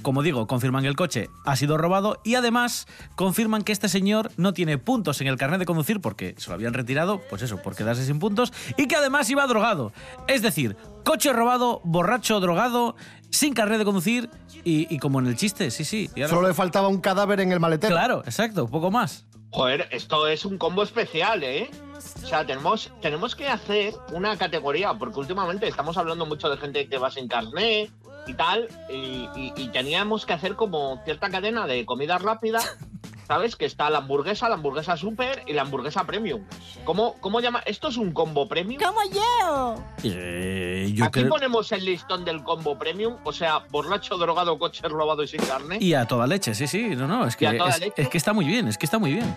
Como 0.04 0.22
digo, 0.22 0.46
confirman 0.46 0.82
que 0.82 0.88
el 0.88 0.94
coche 0.96 1.30
ha 1.44 1.56
sido 1.56 1.76
robado 1.76 2.20
y 2.22 2.36
además 2.36 2.86
confirman 3.16 3.62
que 3.64 3.72
este 3.72 3.88
señor 3.88 4.30
no 4.36 4.52
tiene 4.52 4.78
puntos 4.78 5.20
en 5.20 5.26
el 5.26 5.36
carnet 5.36 5.58
de 5.58 5.66
conducir 5.66 6.00
porque 6.00 6.36
se 6.38 6.50
lo 6.50 6.54
habían 6.54 6.74
retirado, 6.74 7.20
pues 7.28 7.42
eso, 7.42 7.56
por 7.60 7.74
quedarse 7.74 8.04
sin 8.04 8.18
puntos, 8.20 8.52
y 8.76 8.86
que 8.86 8.94
además 8.96 9.28
iba 9.30 9.44
drogado. 9.48 9.92
Es 10.28 10.42
decir, 10.42 10.76
coche 11.04 11.32
robado, 11.32 11.80
borracho 11.84 12.38
drogado, 12.38 12.94
sin 13.30 13.54
carnet 13.54 13.78
de 13.78 13.84
conducir 13.84 14.30
y, 14.62 14.94
y 14.94 14.98
como 14.98 15.18
en 15.20 15.26
el 15.26 15.36
chiste, 15.36 15.70
sí, 15.72 15.84
sí. 15.84 16.08
Y 16.14 16.20
ahora- 16.22 16.34
Solo 16.34 16.48
le 16.48 16.54
faltaba 16.54 16.86
un 16.88 17.00
cadáver 17.00 17.40
en 17.40 17.50
el 17.50 17.58
maletero. 17.58 17.94
Claro, 17.96 18.22
exacto, 18.26 18.68
poco 18.68 18.90
más. 18.90 19.24
Joder, 19.50 19.88
esto 19.90 20.26
es 20.28 20.44
un 20.44 20.58
combo 20.58 20.82
especial, 20.82 21.42
¿eh? 21.44 21.70
O 22.22 22.26
sea, 22.26 22.44
tenemos, 22.44 22.92
tenemos 23.00 23.34
que 23.34 23.48
hacer 23.48 23.94
una 24.12 24.36
categoría, 24.36 24.92
porque 24.94 25.18
últimamente 25.20 25.66
estamos 25.66 25.96
hablando 25.96 26.26
mucho 26.26 26.48
de 26.50 26.56
gente 26.58 26.88
que 26.88 26.98
va 26.98 27.10
sin 27.10 27.26
carné 27.28 27.90
y 28.26 28.34
tal, 28.34 28.68
y, 28.90 29.28
y- 29.36 29.52
y 29.56 29.68
teníamos 29.68 30.26
que 30.26 30.32
hacer 30.32 30.54
como 30.56 31.00
cierta 31.04 31.30
cadena 31.30 31.66
de 31.66 31.84
comida 31.86 32.18
rápida, 32.18 32.60
¿sabes? 33.28 33.56
Que 33.56 33.64
está 33.64 33.88
la 33.90 33.98
hamburguesa, 33.98 34.48
la 34.48 34.54
hamburguesa 34.56 34.96
super 34.96 35.42
y 35.46 35.52
la 35.52 35.62
hamburguesa 35.62 36.04
premium. 36.04 36.42
¿Cómo, 36.84 37.14
cómo 37.20 37.40
llama? 37.40 37.60
¿Esto 37.66 37.88
es 37.88 37.96
un 37.96 38.12
combo 38.12 38.46
premium? 38.48 38.82
¡Como 38.82 39.00
yo! 39.10 39.74
Eh, 40.02 40.90
yo 40.94 41.04
Aquí 41.06 41.20
creo- 41.20 41.30
ponemos 41.30 41.70
el 41.72 41.84
listón 41.84 42.24
del 42.24 42.42
combo 42.42 42.78
premium, 42.78 43.16
o 43.24 43.32
sea, 43.32 43.60
borracho, 43.70 44.16
drogado, 44.18 44.58
coche 44.58 44.86
robado 44.88 45.22
y 45.22 45.28
sin 45.28 45.40
carne. 45.42 45.78
Y 45.80 45.94
a 45.94 46.06
toda 46.06 46.26
leche, 46.26 46.54
sí, 46.54 46.66
sí. 46.66 46.94
No, 46.96 47.06
no, 47.06 47.26
es 47.26 47.36
que, 47.36 47.46
es 47.96 48.08
que 48.08 48.18
está 48.18 48.32
muy 48.32 48.44
bien, 48.44 48.68
es 48.68 48.76
que 48.78 48.86
está 48.86 48.98
muy 48.98 49.14
bien. 49.14 49.34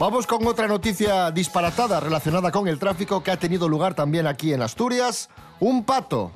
Vamos 0.00 0.26
con 0.26 0.46
otra 0.46 0.66
noticia 0.66 1.30
disparatada 1.30 2.00
relacionada 2.00 2.50
con 2.50 2.66
el 2.66 2.78
tráfico 2.78 3.22
que 3.22 3.32
ha 3.32 3.36
tenido 3.38 3.68
lugar 3.68 3.92
también 3.92 4.26
aquí 4.26 4.54
en 4.54 4.62
Asturias. 4.62 5.28
Un 5.60 5.84
pato. 5.84 6.30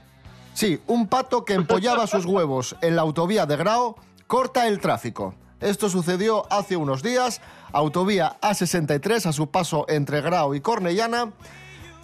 Sí, 0.53 0.83
un 0.87 1.09
pato 1.09 1.47
que 1.47 1.55
empollaba 1.55 2.07
sus 2.07 2.27
huevos 2.27 2.77
en 2.83 2.95
la 2.95 3.01
autovía 3.01 3.47
de 3.47 3.57
Grao 3.57 3.97
corta 4.27 4.69
el 4.69 4.81
tráfico. 4.81 5.35
Esto 5.63 5.89
sucedió 5.89 6.45
hace 6.53 6.77
unos 6.77 7.03
días. 7.03 7.41
Autovía 7.73 8.37
A63 8.43 9.25
a 9.25 9.33
su 9.33 9.51
paso 9.51 9.87
entre 9.89 10.21
Grao 10.21 10.55
y 10.55 10.61
Cornellana. 10.61 11.33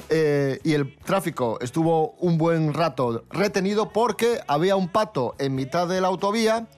eh, 0.09 0.61
y 0.65 0.73
el 0.73 0.97
tráfico 0.97 1.59
estuvo 1.61 2.13
un 2.13 2.39
buen 2.39 2.73
rato 2.73 3.25
retenido 3.29 3.91
porque 3.91 4.41
había 4.49 4.77
un 4.77 4.89
pato 4.89 5.35
en 5.39 5.55
mitad 5.55 5.87
de 5.87 6.01
la 6.01 6.09
autovía, 6.09 6.69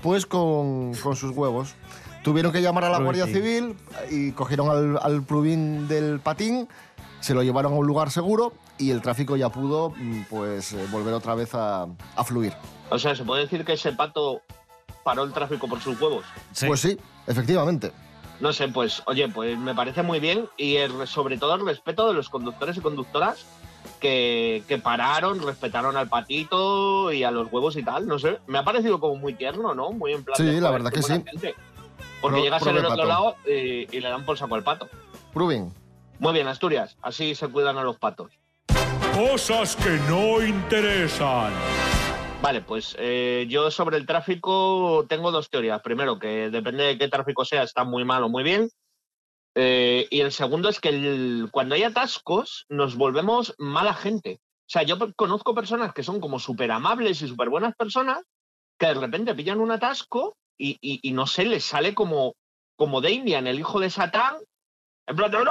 pues 0.00 0.26
con, 0.26 0.94
con 0.94 1.16
sus 1.16 1.36
huevos. 1.36 1.74
Tuvieron 2.22 2.52
que 2.52 2.60
llamar 2.60 2.84
a 2.84 2.90
la 2.90 2.98
Guardia. 2.98 3.26
Civil 3.26 3.74
y 4.10 4.32
cogieron 4.32 4.68
al, 4.70 4.98
al 5.02 5.22
plugin 5.22 5.88
del 5.88 6.20
patín, 6.20 6.68
se 7.20 7.34
lo 7.34 7.42
llevaron 7.42 7.72
a 7.72 7.76
un 7.76 7.86
lugar 7.86 8.10
seguro 8.10 8.52
y 8.76 8.90
el 8.90 9.00
tráfico 9.02 9.36
ya 9.36 9.48
pudo 9.48 9.90
mm, 9.96 10.22
pues 10.28 10.72
eh, 10.72 10.86
volver 10.90 11.14
otra 11.14 11.34
vez 11.34 11.54
a, 11.54 11.86
a 12.16 12.24
fluir. 12.24 12.52
O 12.90 12.98
sea, 12.98 13.14
¿se 13.16 13.24
puede 13.24 13.42
decir 13.42 13.64
que 13.64 13.72
ese 13.74 13.92
pato 13.92 14.42
paró 15.04 15.24
el 15.24 15.32
tráfico 15.32 15.68
por 15.68 15.80
sus 15.80 16.00
huevos? 16.00 16.24
Sí. 16.52 16.66
Pues 16.66 16.80
sí, 16.80 16.98
efectivamente. 17.26 17.92
No 18.40 18.52
sé, 18.52 18.68
pues 18.68 19.02
oye, 19.06 19.28
pues 19.28 19.58
me 19.58 19.74
parece 19.74 20.02
muy 20.02 20.20
bien 20.20 20.48
y 20.56 20.76
el- 20.76 21.06
sobre 21.08 21.38
todo 21.38 21.54
el 21.56 21.64
respeto 21.66 22.06
de 22.08 22.14
los 22.14 22.28
conductores 22.28 22.76
y 22.76 22.80
conductoras 22.80 23.44
que, 24.00 24.62
que 24.68 24.78
pararon, 24.78 25.42
respetaron 25.42 25.96
al 25.96 26.08
patito 26.08 27.12
y 27.12 27.24
a 27.24 27.30
los 27.32 27.50
huevos 27.52 27.76
y 27.76 27.82
tal, 27.82 28.06
no 28.06 28.18
sé. 28.18 28.38
Me 28.46 28.58
ha 28.58 28.64
parecido 28.64 29.00
como 29.00 29.16
muy 29.16 29.34
tierno, 29.34 29.74
¿no? 29.74 29.90
Muy 29.90 30.12
en 30.12 30.22
plan. 30.24 30.36
Sí, 30.36 30.44
de, 30.44 30.60
la 30.60 30.70
verdad 30.70 30.92
que 30.92 31.02
sí. 31.02 31.12
gente. 31.12 31.54
Porque 32.20 32.36
Pro- 32.36 32.42
llegas 32.44 32.62
en 32.62 32.68
prove 32.68 32.78
el 32.80 32.84
otro 32.86 32.96
pato. 32.96 33.08
lado 33.08 33.36
eh, 33.44 33.86
y 33.90 34.00
le 34.00 34.08
dan 34.08 34.24
por 34.24 34.36
saco 34.38 34.54
al 34.54 34.64
pato. 34.64 34.88
Rubén. 35.34 35.72
Muy 36.18 36.32
bien, 36.32 36.48
Asturias, 36.48 36.96
así 37.02 37.34
se 37.34 37.48
cuidan 37.48 37.78
a 37.78 37.82
los 37.84 37.96
patos. 37.98 38.32
Cosas 39.14 39.76
que 39.76 39.90
no 40.08 40.42
interesan. 40.42 41.52
Vale, 42.42 42.60
pues 42.60 42.94
eh, 42.98 43.46
yo 43.48 43.70
sobre 43.70 43.96
el 43.96 44.06
tráfico 44.06 45.04
tengo 45.08 45.30
dos 45.30 45.50
teorías. 45.50 45.80
Primero, 45.82 46.18
que 46.18 46.50
depende 46.50 46.84
de 46.84 46.98
qué 46.98 47.08
tráfico 47.08 47.44
sea, 47.44 47.62
está 47.62 47.84
muy 47.84 48.04
mal 48.04 48.22
o 48.24 48.28
muy 48.28 48.42
bien. 48.44 48.68
Eh, 49.54 50.06
y 50.10 50.20
el 50.20 50.30
segundo 50.30 50.68
es 50.68 50.80
que 50.80 50.90
el- 50.90 51.48
cuando 51.50 51.74
hay 51.74 51.82
atascos 51.82 52.64
nos 52.68 52.96
volvemos 52.96 53.54
mala 53.58 53.92
gente. 53.94 54.40
O 54.42 54.70
sea, 54.70 54.82
yo 54.82 54.98
conozco 55.16 55.54
personas 55.54 55.92
que 55.94 56.02
son 56.04 56.20
como 56.20 56.38
súper 56.38 56.70
amables 56.70 57.22
y 57.22 57.28
súper 57.28 57.48
buenas 57.48 57.74
personas 57.74 58.22
que 58.78 58.86
de 58.86 58.94
repente 58.94 59.34
pillan 59.34 59.60
un 59.60 59.72
atasco 59.72 60.36
y, 60.58 61.12
no 61.12 61.26
sé, 61.26 61.44
les 61.44 61.64
sale 61.64 61.94
como, 61.94 62.34
como 62.76 63.00
Damian, 63.00 63.46
el 63.46 63.60
hijo 63.60 63.80
de 63.80 63.90
Satán, 63.90 64.36
en 65.06 65.16
plan 65.16 65.30
no, 65.30 65.42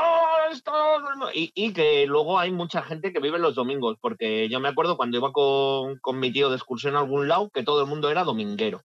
esto 0.51 0.71
no", 1.17 1.31
y, 1.33 1.51
y 1.55 1.73
que 1.73 2.05
luego 2.05 2.37
hay 2.37 2.51
mucha 2.51 2.83
gente 2.83 3.11
que 3.11 3.19
vive 3.19 3.39
los 3.39 3.55
domingos, 3.55 3.97
porque 3.99 4.49
yo 4.49 4.59
me 4.59 4.69
acuerdo 4.69 4.97
cuando 4.97 5.17
iba 5.17 5.31
con, 5.31 5.97
con 5.99 6.19
mi 6.19 6.31
tío 6.31 6.49
de 6.49 6.57
excursión 6.57 6.95
a 6.95 6.99
algún 6.99 7.27
lado 7.27 7.49
que 7.49 7.63
todo 7.63 7.81
el 7.81 7.87
mundo 7.87 8.09
era 8.09 8.23
dominguero. 8.23 8.83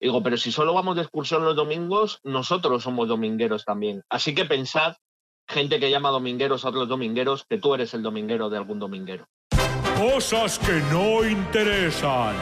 Digo, 0.00 0.22
pero 0.22 0.36
si 0.36 0.52
solo 0.52 0.74
vamos 0.74 0.96
de 0.96 1.02
excursión 1.02 1.44
los 1.44 1.56
domingos, 1.56 2.20
nosotros 2.22 2.82
somos 2.82 3.08
domingueros 3.08 3.64
también. 3.64 4.02
Así 4.10 4.34
que 4.34 4.44
pensad, 4.44 4.96
gente 5.48 5.80
que 5.80 5.90
llama 5.90 6.10
domingueros 6.10 6.64
a 6.64 6.68
otros 6.68 6.88
domingueros, 6.88 7.44
que 7.48 7.58
tú 7.58 7.74
eres 7.74 7.94
el 7.94 8.02
dominguero 8.02 8.50
de 8.50 8.58
algún 8.58 8.78
dominguero. 8.78 9.26
Cosas 9.98 10.58
que 10.58 10.72
no 10.92 11.26
interesan. 11.26 12.36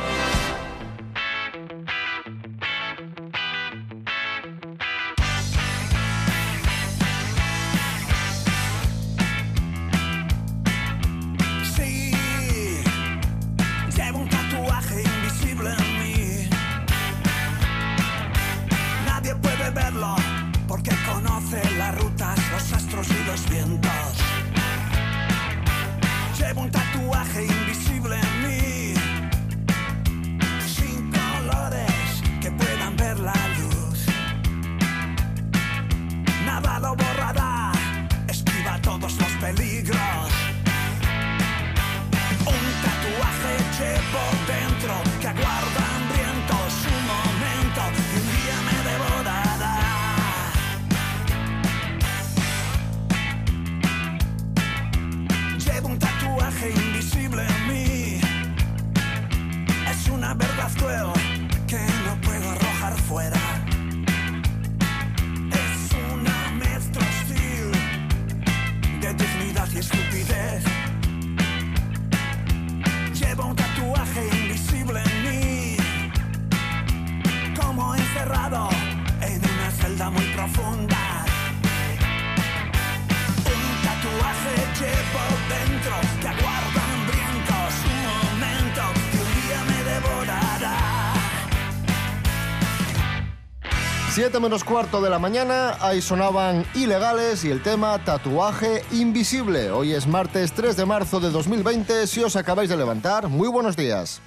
7 94.14 94.38
menos 94.38 94.62
cuarto 94.62 95.00
de 95.00 95.10
la 95.10 95.18
mañana, 95.18 95.76
ahí 95.80 96.00
sonaban 96.00 96.64
ilegales 96.76 97.44
y 97.44 97.50
el 97.50 97.60
tema 97.64 97.98
tatuaje 98.04 98.84
invisible. 98.92 99.72
Hoy 99.72 99.92
es 99.92 100.06
martes 100.06 100.52
3 100.52 100.76
de 100.76 100.86
marzo 100.86 101.18
de 101.18 101.30
2020. 101.30 102.06
Si 102.06 102.22
os 102.22 102.36
acabáis 102.36 102.70
de 102.70 102.76
levantar, 102.76 103.26
muy 103.26 103.48
buenos 103.48 103.76
días. 103.76 104.22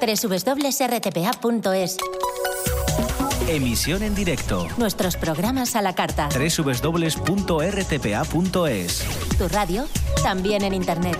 www.rtpa.es 0.00 1.96
Emisión 3.48 4.04
en 4.04 4.14
directo. 4.14 4.68
Nuestros 4.76 5.16
programas 5.16 5.74
a 5.74 5.82
la 5.82 5.92
carta. 5.96 6.28
www.rtpa.es 6.28 7.74
Tu 9.38 9.48
radio, 9.48 9.88
también 10.22 10.62
en 10.62 10.72
Internet. 10.72 11.18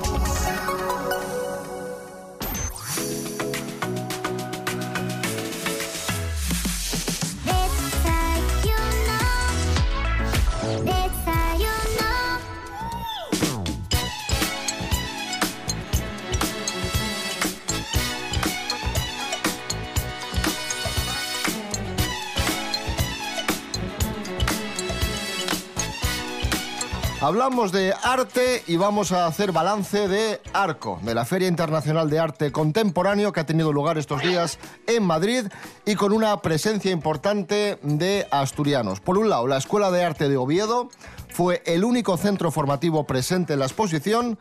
Hablamos 27.26 27.72
de 27.72 27.92
arte 28.04 28.62
y 28.68 28.76
vamos 28.76 29.10
a 29.10 29.26
hacer 29.26 29.50
balance 29.50 30.06
de 30.06 30.40
Arco, 30.52 31.00
de 31.02 31.12
la 31.12 31.24
Feria 31.24 31.48
Internacional 31.48 32.08
de 32.08 32.20
Arte 32.20 32.52
Contemporáneo 32.52 33.32
que 33.32 33.40
ha 33.40 33.44
tenido 33.44 33.72
lugar 33.72 33.98
estos 33.98 34.22
días 34.22 34.60
en 34.86 35.02
Madrid 35.02 35.46
y 35.84 35.96
con 35.96 36.12
una 36.12 36.40
presencia 36.40 36.92
importante 36.92 37.80
de 37.82 38.28
asturianos. 38.30 39.00
Por 39.00 39.18
un 39.18 39.28
lado, 39.28 39.48
la 39.48 39.56
Escuela 39.56 39.90
de 39.90 40.04
Arte 40.04 40.28
de 40.28 40.36
Oviedo 40.36 40.88
fue 41.28 41.64
el 41.66 41.82
único 41.82 42.16
centro 42.16 42.52
formativo 42.52 43.02
presente 43.08 43.54
en 43.54 43.58
la 43.58 43.66
exposición. 43.66 44.38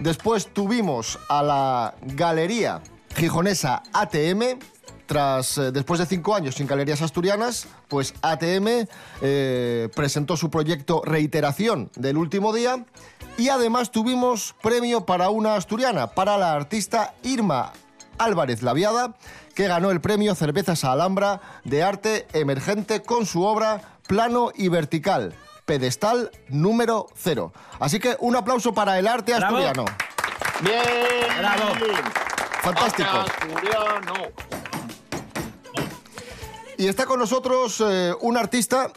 Después 0.00 0.52
tuvimos 0.52 1.18
a 1.30 1.42
la 1.42 1.94
Galería 2.02 2.82
Gijonesa 3.16 3.84
ATM, 3.94 4.58
tras, 5.12 5.58
eh, 5.58 5.72
después 5.72 6.00
de 6.00 6.06
cinco 6.06 6.34
años 6.34 6.54
sin 6.54 6.66
galerías 6.66 7.02
asturianas, 7.02 7.66
pues 7.88 8.14
ATM 8.22 8.86
eh, 9.20 9.90
presentó 9.94 10.38
su 10.38 10.50
proyecto 10.50 11.02
Reiteración 11.04 11.90
del 11.96 12.16
último 12.16 12.54
día 12.54 12.86
y 13.36 13.50
además 13.50 13.90
tuvimos 13.90 14.54
premio 14.62 15.04
para 15.04 15.28
una 15.28 15.56
asturiana, 15.56 16.06
para 16.14 16.38
la 16.38 16.54
artista 16.54 17.12
Irma 17.24 17.74
Álvarez 18.16 18.62
Laviada, 18.62 19.14
que 19.54 19.68
ganó 19.68 19.90
el 19.90 20.00
premio 20.00 20.34
Cervezas 20.34 20.82
a 20.82 20.92
Alhambra 20.92 21.42
de 21.64 21.82
arte 21.82 22.26
emergente 22.32 23.02
con 23.02 23.26
su 23.26 23.42
obra 23.42 23.98
Plano 24.06 24.50
y 24.54 24.68
Vertical, 24.68 25.34
pedestal 25.66 26.30
número 26.48 27.08
cero. 27.14 27.52
Así 27.80 28.00
que 28.00 28.16
un 28.18 28.34
aplauso 28.34 28.72
para 28.72 28.98
el 28.98 29.06
arte 29.06 29.34
Bravo. 29.34 29.58
asturiano. 29.58 29.84
Bien. 30.62 31.38
Bravo. 31.38 31.74
Fantástico. 32.62 33.10
Asturiano. 33.10 34.61
Y 36.78 36.86
está 36.86 37.06
con 37.06 37.18
nosotros 37.18 37.82
eh, 37.86 38.12
un 38.20 38.36
artista 38.36 38.92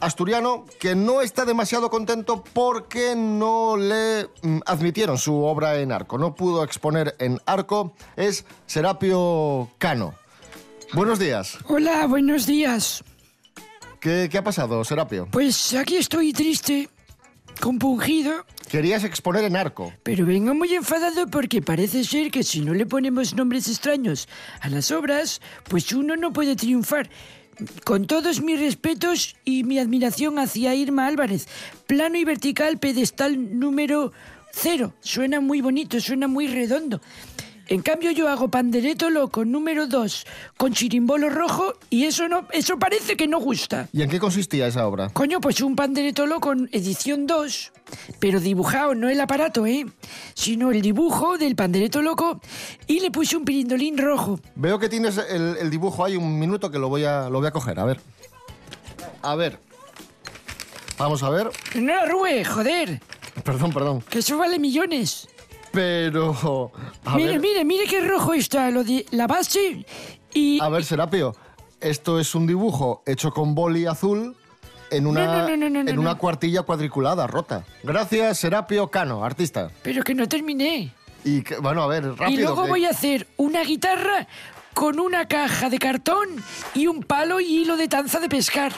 asturiano 0.00 0.64
que 0.78 0.94
no 0.94 1.20
está 1.20 1.44
demasiado 1.44 1.90
contento 1.90 2.42
porque 2.52 3.14
no 3.14 3.76
le 3.76 4.28
mm, 4.42 4.60
admitieron 4.66 5.18
su 5.18 5.42
obra 5.42 5.78
en 5.78 5.92
arco. 5.92 6.18
No 6.18 6.34
pudo 6.34 6.64
exponer 6.64 7.16
en 7.18 7.40
arco. 7.46 7.92
Es 8.16 8.44
Serapio 8.66 9.70
Cano. 9.78 10.14
Buenos 10.92 11.18
días. 11.18 11.58
Hola, 11.68 12.06
buenos 12.06 12.46
días. 12.46 13.04
¿Qué, 14.00 14.28
qué 14.30 14.38
ha 14.38 14.44
pasado, 14.44 14.82
Serapio? 14.82 15.28
Pues 15.30 15.74
aquí 15.74 15.96
estoy 15.96 16.32
triste, 16.32 16.88
compungido, 17.60 18.44
Querías 18.70 19.04
exponer 19.04 19.44
en 19.44 19.56
arco. 19.56 19.92
pero 20.02 20.26
vengo 20.26 20.54
muy 20.54 20.74
enfadado 20.74 21.26
porque 21.28 21.60
parece 21.62 22.04
ser 22.04 22.30
que 22.30 22.42
si 22.42 22.60
no 22.60 22.74
le 22.74 22.86
ponemos 22.86 23.34
nombres 23.34 23.68
extraños 23.68 24.28
a 24.60 24.68
las 24.68 24.90
obras, 24.90 25.40
pues 25.68 25.92
uno 25.92 26.16
no 26.16 26.32
puede 26.32 26.56
triunfar. 26.56 27.10
Con 27.84 28.06
todos 28.06 28.40
mis 28.40 28.58
respetos 28.58 29.36
y 29.44 29.64
mi 29.64 29.78
admiración 29.78 30.38
hacia 30.38 30.74
Irma 30.74 31.06
Álvarez, 31.06 31.46
plano 31.86 32.16
y 32.16 32.24
vertical, 32.24 32.78
pedestal 32.78 33.58
número 33.58 34.12
cero. 34.52 34.94
Suena 35.00 35.40
muy 35.40 35.60
bonito, 35.60 36.00
suena 36.00 36.26
muy 36.26 36.46
redondo. 36.46 37.00
En 37.70 37.82
cambio 37.82 38.10
yo 38.10 38.28
hago 38.28 38.48
pandereto 38.48 39.10
loco 39.10 39.44
número 39.44 39.86
dos 39.86 40.26
con 40.56 40.72
chirimbolo 40.72 41.30
rojo 41.30 41.74
y 41.88 42.04
eso 42.04 42.28
no, 42.28 42.48
eso 42.50 42.80
parece 42.80 43.16
que 43.16 43.28
no 43.28 43.38
gusta. 43.38 43.88
¿Y 43.92 44.02
en 44.02 44.10
qué 44.10 44.18
consistía 44.18 44.66
esa 44.66 44.88
obra? 44.88 45.08
Coño, 45.10 45.40
pues 45.40 45.60
un 45.60 45.76
pandereto 45.76 46.26
loco 46.26 46.52
edición 46.72 47.28
2, 47.28 47.72
pero 48.18 48.40
dibujado, 48.40 48.96
no 48.96 49.08
el 49.08 49.20
aparato, 49.20 49.66
¿eh? 49.66 49.86
Sino 50.34 50.72
el 50.72 50.82
dibujo 50.82 51.38
del 51.38 51.54
pandereto 51.54 52.02
loco 52.02 52.40
y 52.88 52.98
le 52.98 53.12
puse 53.12 53.36
un 53.36 53.44
pirindolín 53.44 53.96
rojo. 53.98 54.40
Veo 54.56 54.80
que 54.80 54.88
tienes 54.88 55.16
el, 55.18 55.56
el 55.58 55.70
dibujo 55.70 56.04
ahí, 56.04 56.16
un 56.16 56.40
minuto 56.40 56.72
que 56.72 56.78
lo 56.80 56.88
voy, 56.88 57.04
a, 57.04 57.30
lo 57.30 57.38
voy 57.38 57.46
a 57.46 57.52
coger. 57.52 57.78
A 57.78 57.84
ver. 57.84 58.00
A 59.22 59.36
ver. 59.36 59.60
Vamos 60.98 61.22
a 61.22 61.30
ver. 61.30 61.48
No 61.76 61.94
la 61.94 62.04
rue, 62.06 62.44
joder, 62.44 63.00
Perdón, 63.44 63.72
perdón. 63.72 64.02
que 64.10 64.18
eso 64.18 64.36
vale 64.38 64.58
millones. 64.58 65.28
Pero... 65.72 66.72
A 67.04 67.16
mire, 67.16 67.32
ver. 67.32 67.40
mire, 67.40 67.64
mire 67.64 67.84
qué 67.86 68.00
rojo 68.00 68.32
está, 68.34 68.70
lo 68.70 68.82
de 68.84 69.06
la 69.10 69.26
base 69.26 69.84
y... 70.34 70.60
A 70.60 70.68
ver, 70.68 70.84
Serapio, 70.84 71.34
esto 71.80 72.18
es 72.18 72.34
un 72.34 72.46
dibujo 72.46 73.02
hecho 73.06 73.30
con 73.30 73.54
boli 73.54 73.86
azul 73.86 74.36
en 74.90 75.06
una, 75.06 75.24
No, 75.26 75.48
no, 75.48 75.56
no, 75.56 75.70
no, 75.70 75.82
no, 75.84 75.90
en 75.90 75.98
una 75.98 76.16
cuartilla 76.16 76.62
cuadriculada, 76.62 77.26
rota. 77.26 77.64
Gracias, 77.84 78.38
Serapio 78.38 78.88
Cano, 78.88 79.24
artista. 79.24 79.70
Pero 79.82 80.02
que 80.02 80.14
no 80.14 80.28
terminé. 80.28 80.92
Y 81.24 81.42
que, 81.42 81.56
bueno, 81.58 81.82
a 81.82 81.86
ver, 81.86 82.04
rápido. 82.16 82.30
y 82.30 82.36
luego 82.42 82.64
que- 82.64 82.70
voy 82.70 82.84
a 82.86 82.90
hacer 82.90 83.28
una 83.36 83.62
guitarra 83.62 84.26
con 84.74 84.98
una 84.98 85.26
caja 85.28 85.68
de 85.68 85.78
cartón 85.78 86.28
y 86.74 86.86
un 86.86 87.02
palo 87.02 87.40
y 87.40 87.44
hilo 87.62 87.76
de 87.76 87.86
tanza 87.88 88.18
de 88.18 88.28
pescar. 88.28 88.72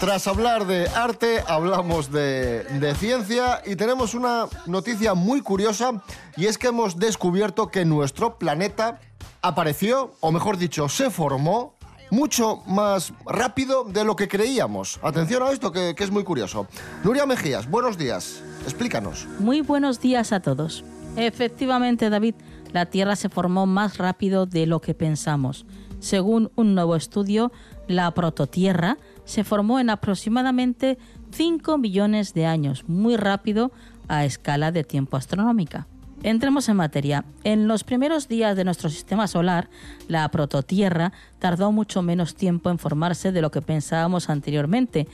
Tras 0.00 0.28
hablar 0.28 0.64
de 0.68 0.86
arte, 0.88 1.42
hablamos 1.48 2.12
de, 2.12 2.94
ciencia 2.96 3.62
y 3.66 3.74
tenemos 3.74 4.14
una 4.14 4.46
noticia 4.66 5.14
muy 5.14 5.40
curiosa 5.40 6.04
y 6.36 6.46
es 6.46 6.56
que 6.56 6.68
hemos 6.68 7.00
descubierto 7.00 7.66
que 7.66 7.84
nuestro 7.84 8.38
planeta 8.38 9.00
apareció, 9.42 10.14
o 10.20 10.30
mejor 10.30 10.56
dicho, 10.56 10.88
se 10.88 11.10
formó 11.10 11.74
mucho 12.12 12.62
más 12.66 13.12
rápido 13.26 13.82
de 13.82 14.04
lo 14.04 14.14
que 14.14 14.28
creíamos. 14.28 15.00
Atención 15.02 15.42
a 15.42 15.50
esto 15.50 15.72
que, 15.72 15.96
que 15.96 16.04
es 16.04 16.12
muy 16.12 16.22
curioso. 16.22 16.68
Nuria 17.02 17.26
Mejías, 17.26 17.68
buenos 17.68 17.98
días. 17.98 18.40
Explícanos. 18.62 19.26
Muy 19.40 19.62
buenos 19.62 20.00
días 20.00 20.32
a 20.32 20.38
todos. 20.38 20.84
Efectivamente, 21.16 22.08
David, 22.08 22.36
la 22.72 22.86
Tierra 22.86 23.16
se 23.16 23.28
formó 23.28 23.66
más 23.66 23.98
rápido 23.98 24.46
de 24.46 24.66
lo 24.66 24.80
que 24.80 24.94
pensamos. 24.94 25.66
Según 25.98 26.52
un 26.54 26.76
nuevo 26.76 26.94
estudio, 26.94 27.50
la 27.88 28.12
prototierra 28.12 28.98
se 29.28 29.44
formó 29.44 29.78
en 29.78 29.90
aproximadamente 29.90 30.96
5 31.32 31.76
millones 31.76 32.32
de 32.32 32.46
años, 32.46 32.88
muy 32.88 33.16
rápido 33.16 33.70
a 34.08 34.24
escala 34.24 34.72
de 34.72 34.84
tiempo 34.84 35.18
astronómica. 35.18 35.86
Entremos 36.24 36.68
en 36.68 36.76
materia. 36.76 37.24
En 37.44 37.68
los 37.68 37.84
primeros 37.84 38.26
días 38.26 38.56
de 38.56 38.64
nuestro 38.64 38.90
sistema 38.90 39.28
solar, 39.28 39.70
la 40.08 40.28
prototierra 40.30 41.12
tardó 41.38 41.70
mucho 41.70 42.02
menos 42.02 42.34
tiempo 42.34 42.70
en 42.70 42.78
formarse 42.78 43.30
de 43.30 43.40
lo 43.40 43.52
que 43.52 43.62
pensábamos 43.62 44.28
anteriormente. 44.28 45.06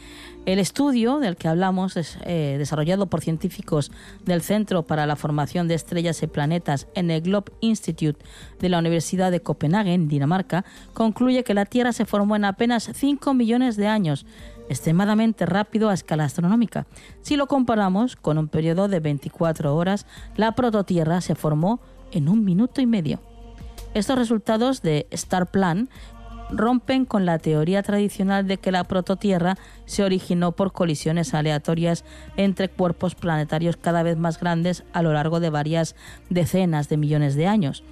El 0.46 0.58
estudio 0.58 1.18
del 1.18 1.36
que 1.36 1.48
hablamos, 1.48 1.94
eh, 1.96 2.56
desarrollado 2.56 3.06
por 3.06 3.20
científicos 3.20 3.92
del 4.24 4.40
Centro 4.40 4.84
para 4.84 5.04
la 5.04 5.16
Formación 5.16 5.68
de 5.68 5.74
Estrellas 5.74 6.22
y 6.22 6.26
Planetas 6.26 6.86
en 6.94 7.10
el 7.10 7.20
Globe 7.20 7.52
Institute 7.60 8.24
de 8.58 8.68
la 8.70 8.78
Universidad 8.78 9.30
de 9.30 9.40
Copenhague, 9.40 9.92
en 9.92 10.08
Dinamarca, 10.08 10.64
concluye 10.94 11.44
que 11.44 11.52
la 11.52 11.66
Tierra 11.66 11.92
se 11.92 12.06
formó 12.06 12.34
en 12.34 12.46
apenas 12.46 12.90
5 12.94 13.34
millones 13.34 13.76
de 13.76 13.88
años, 13.88 14.24
extremadamente 14.68 15.46
rápido 15.46 15.90
a 15.90 15.94
escala 15.94 16.24
astronómica. 16.24 16.86
Si 17.22 17.36
lo 17.36 17.46
comparamos 17.46 18.16
con 18.16 18.38
un 18.38 18.48
periodo 18.48 18.88
de 18.88 19.00
24 19.00 19.74
horas, 19.74 20.06
la 20.36 20.52
prototierra 20.52 21.20
se 21.20 21.34
formó 21.34 21.80
en 22.12 22.28
un 22.28 22.44
minuto 22.44 22.80
y 22.80 22.86
medio. 22.86 23.20
Estos 23.94 24.18
resultados 24.18 24.82
de 24.82 25.06
Star 25.10 25.50
Plan 25.50 25.88
rompen 26.50 27.04
con 27.04 27.26
la 27.26 27.38
teoría 27.38 27.82
tradicional 27.82 28.46
de 28.46 28.58
que 28.58 28.72
la 28.72 28.84
prototierra 28.84 29.56
se 29.86 30.04
originó 30.04 30.52
por 30.52 30.72
colisiones 30.72 31.34
aleatorias 31.34 32.04
entre 32.36 32.68
cuerpos 32.68 33.14
planetarios 33.14 33.76
cada 33.76 34.02
vez 34.02 34.16
más 34.16 34.38
grandes 34.38 34.84
a 34.92 35.02
lo 35.02 35.12
largo 35.12 35.40
de 35.40 35.50
varias 35.50 35.96
decenas 36.30 36.88
de 36.88 36.96
millones 36.96 37.34
de 37.34 37.46
años, 37.46 37.82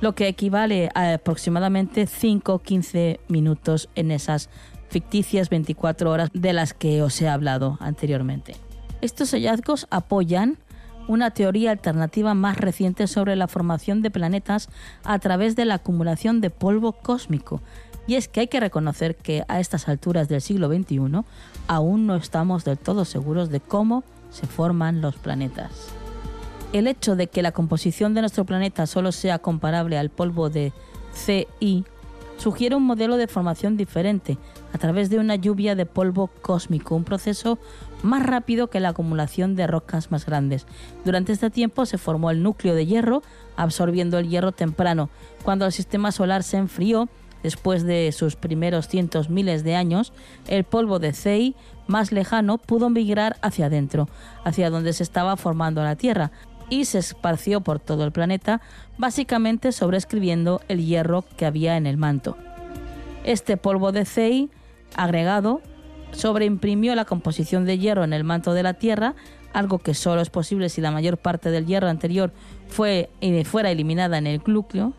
lo 0.00 0.14
que 0.14 0.28
equivale 0.28 0.90
a 0.94 1.14
aproximadamente 1.14 2.06
5 2.06 2.54
o 2.54 2.58
15 2.58 3.20
minutos 3.28 3.88
en 3.94 4.10
esas 4.10 4.50
ficticias 4.88 5.50
24 5.50 6.10
horas 6.10 6.30
de 6.32 6.52
las 6.52 6.74
que 6.74 7.02
os 7.02 7.20
he 7.20 7.28
hablado 7.28 7.76
anteriormente. 7.80 8.56
Estos 9.00 9.32
hallazgos 9.32 9.86
apoyan 9.90 10.58
una 11.08 11.30
teoría 11.30 11.70
alternativa 11.70 12.34
más 12.34 12.56
reciente 12.56 13.06
sobre 13.06 13.36
la 13.36 13.48
formación 13.48 14.02
de 14.02 14.10
planetas 14.10 14.68
a 15.04 15.18
través 15.18 15.56
de 15.56 15.64
la 15.64 15.74
acumulación 15.74 16.40
de 16.40 16.50
polvo 16.50 16.92
cósmico. 16.92 17.62
Y 18.06 18.14
es 18.14 18.28
que 18.28 18.40
hay 18.40 18.48
que 18.48 18.60
reconocer 18.60 19.16
que 19.16 19.44
a 19.48 19.60
estas 19.60 19.88
alturas 19.88 20.28
del 20.28 20.40
siglo 20.40 20.68
XXI 20.68 21.22
aún 21.66 22.06
no 22.06 22.16
estamos 22.16 22.64
del 22.64 22.78
todo 22.78 23.04
seguros 23.04 23.50
de 23.50 23.60
cómo 23.60 24.04
se 24.30 24.46
forman 24.46 25.00
los 25.00 25.16
planetas. 25.16 25.70
El 26.72 26.86
hecho 26.86 27.16
de 27.16 27.28
que 27.28 27.42
la 27.42 27.52
composición 27.52 28.14
de 28.14 28.20
nuestro 28.20 28.44
planeta 28.44 28.86
solo 28.86 29.12
sea 29.12 29.38
comparable 29.38 29.98
al 29.98 30.10
polvo 30.10 30.50
de 30.50 30.72
CI 31.14 31.84
sugiere 32.36 32.76
un 32.76 32.84
modelo 32.84 33.16
de 33.16 33.26
formación 33.26 33.76
diferente 33.76 34.38
a 34.72 34.78
través 34.78 35.10
de 35.10 35.18
una 35.18 35.36
lluvia 35.36 35.74
de 35.74 35.86
polvo 35.86 36.28
cósmico, 36.42 36.94
un 36.94 37.04
proceso 37.04 37.58
más 38.02 38.24
rápido 38.24 38.68
que 38.68 38.80
la 38.80 38.90
acumulación 38.90 39.56
de 39.56 39.66
rocas 39.66 40.10
más 40.10 40.26
grandes. 40.26 40.66
Durante 41.04 41.32
este 41.32 41.50
tiempo 41.50 41.86
se 41.86 41.98
formó 41.98 42.30
el 42.30 42.42
núcleo 42.42 42.74
de 42.74 42.86
hierro, 42.86 43.22
absorbiendo 43.56 44.18
el 44.18 44.28
hierro 44.28 44.52
temprano. 44.52 45.08
Cuando 45.42 45.66
el 45.66 45.72
sistema 45.72 46.12
solar 46.12 46.42
se 46.42 46.58
enfrió, 46.58 47.08
después 47.42 47.84
de 47.84 48.10
sus 48.12 48.36
primeros 48.36 48.88
cientos 48.88 49.30
miles 49.30 49.64
de 49.64 49.76
años, 49.76 50.12
el 50.48 50.64
polvo 50.64 50.98
de 50.98 51.12
CI 51.12 51.54
más 51.86 52.12
lejano 52.12 52.58
pudo 52.58 52.90
migrar 52.90 53.36
hacia 53.40 53.66
adentro, 53.66 54.08
hacia 54.44 54.70
donde 54.70 54.92
se 54.92 55.02
estaba 55.02 55.36
formando 55.36 55.82
la 55.82 55.96
Tierra. 55.96 56.32
Y 56.68 56.84
se 56.84 56.98
esparció 56.98 57.60
por 57.60 57.78
todo 57.78 58.04
el 58.04 58.12
planeta, 58.12 58.60
básicamente 58.98 59.72
sobreescribiendo 59.72 60.60
el 60.68 60.84
hierro 60.84 61.24
que 61.36 61.46
había 61.46 61.76
en 61.76 61.86
el 61.86 61.96
manto. 61.96 62.36
Este 63.24 63.56
polvo 63.56 63.92
de 63.92 64.04
CI 64.04 64.50
agregado 64.94 65.60
sobreimprimió 66.12 66.94
la 66.94 67.04
composición 67.04 67.64
de 67.64 67.78
hierro 67.78 68.04
en 68.04 68.12
el 68.12 68.24
manto 68.24 68.54
de 68.54 68.62
la 68.62 68.74
Tierra, 68.74 69.14
algo 69.52 69.78
que 69.78 69.94
solo 69.94 70.20
es 70.20 70.30
posible 70.30 70.68
si 70.68 70.80
la 70.80 70.90
mayor 70.90 71.18
parte 71.18 71.50
del 71.50 71.66
hierro 71.66 71.88
anterior 71.88 72.32
fue, 72.68 73.10
eh, 73.20 73.44
fuera 73.44 73.70
eliminada 73.70 74.18
en 74.18 74.26
el 74.26 74.42
núcleo. 74.46 74.92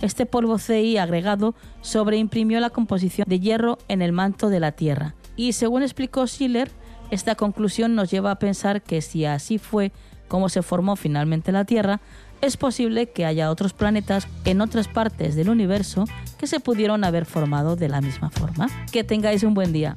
Este 0.00 0.26
polvo 0.26 0.58
CI 0.58 0.98
agregado 0.98 1.54
sobreimprimió 1.80 2.60
la 2.60 2.70
composición 2.70 3.28
de 3.28 3.40
hierro 3.40 3.78
en 3.88 4.02
el 4.02 4.12
manto 4.12 4.48
de 4.48 4.60
la 4.60 4.72
Tierra. 4.72 5.14
Y 5.36 5.52
según 5.52 5.82
explicó 5.82 6.26
Schiller, 6.26 6.70
esta 7.10 7.34
conclusión 7.34 7.94
nos 7.94 8.10
lleva 8.10 8.30
a 8.30 8.38
pensar 8.38 8.82
que 8.82 9.00
si 9.00 9.24
así 9.24 9.58
fue 9.58 9.92
como 10.28 10.48
se 10.48 10.62
formó 10.62 10.96
finalmente 10.96 11.52
la 11.52 11.64
Tierra, 11.64 12.00
es 12.40 12.56
posible 12.56 13.10
que 13.10 13.24
haya 13.26 13.50
otros 13.50 13.72
planetas 13.72 14.28
en 14.44 14.60
otras 14.60 14.86
partes 14.86 15.34
del 15.34 15.48
universo 15.48 16.04
que 16.38 16.46
se 16.46 16.60
pudieron 16.60 17.02
haber 17.04 17.26
formado 17.26 17.74
de 17.74 17.88
la 17.88 18.00
misma 18.00 18.30
forma. 18.30 18.68
Que 18.92 19.02
tengáis 19.02 19.42
un 19.42 19.54
buen 19.54 19.72
día. 19.72 19.96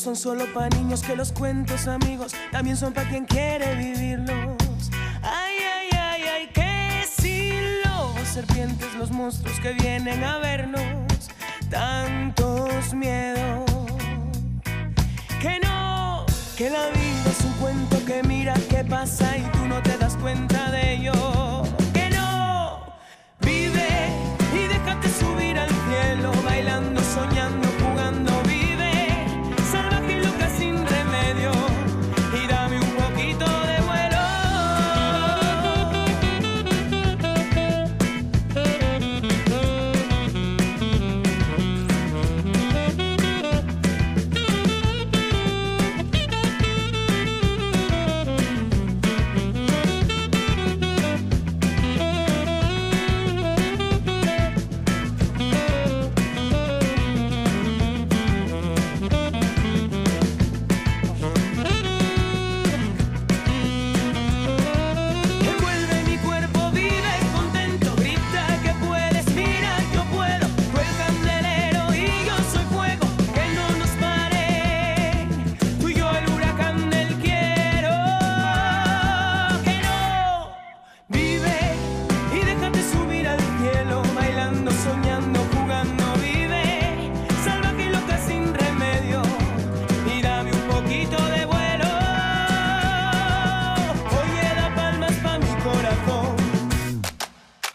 Son 0.00 0.16
solo 0.16 0.46
para 0.54 0.68
niños, 0.70 1.02
que 1.02 1.14
los 1.14 1.30
cuentos 1.30 1.86
amigos 1.86 2.32
también 2.50 2.76
son 2.76 2.92
para 2.92 3.08
quien 3.08 3.26
quiere 3.26 3.74
vivirlos. 3.74 4.56
Ay, 5.22 5.56
ay, 5.74 5.88
ay, 5.92 6.22
ay, 6.22 6.46
que 6.54 7.04
si 7.06 7.52
serpientes, 8.24 8.94
los 8.94 9.10
monstruos 9.10 9.60
que 9.60 9.74
vienen 9.74 10.24
a 10.24 10.38
vernos, 10.38 10.82
tantos 11.68 12.94
miedos. 12.94 13.64
Que 15.40 15.60
no, 15.62 16.24
que 16.56 16.70
la 16.70 16.86
vida 16.86 17.30
es 17.30 17.44
un 17.44 17.52
cuento 17.54 18.02
que 18.06 18.22
mira 18.22 18.54
qué 18.70 18.84
pasa 18.84 19.36
y 19.36 19.42
tú 19.52 19.66
no 19.66 19.82
te 19.82 19.98
das 19.98 20.16
cuenta 20.16 20.70
de 20.70 20.94
ello. 20.94 21.12
Que 21.92 22.08
no, 22.10 22.80
vive 23.40 24.08
y 24.54 24.66
déjate 24.66 25.08
subir 25.10 25.58
al 25.58 25.68
cielo, 25.68 26.32
bailando, 26.44 27.02
soñando, 27.02 27.69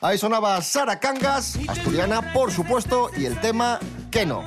Ahí 0.06 0.20
sonaba 0.20 0.62
Sara 0.62 1.00
Cangas, 1.00 1.58
asturiana, 1.68 2.32
por 2.32 2.52
supuesto, 2.52 3.10
y 3.18 3.26
el 3.26 3.42
tema 3.42 3.80
que 4.12 4.24
no. 4.24 4.44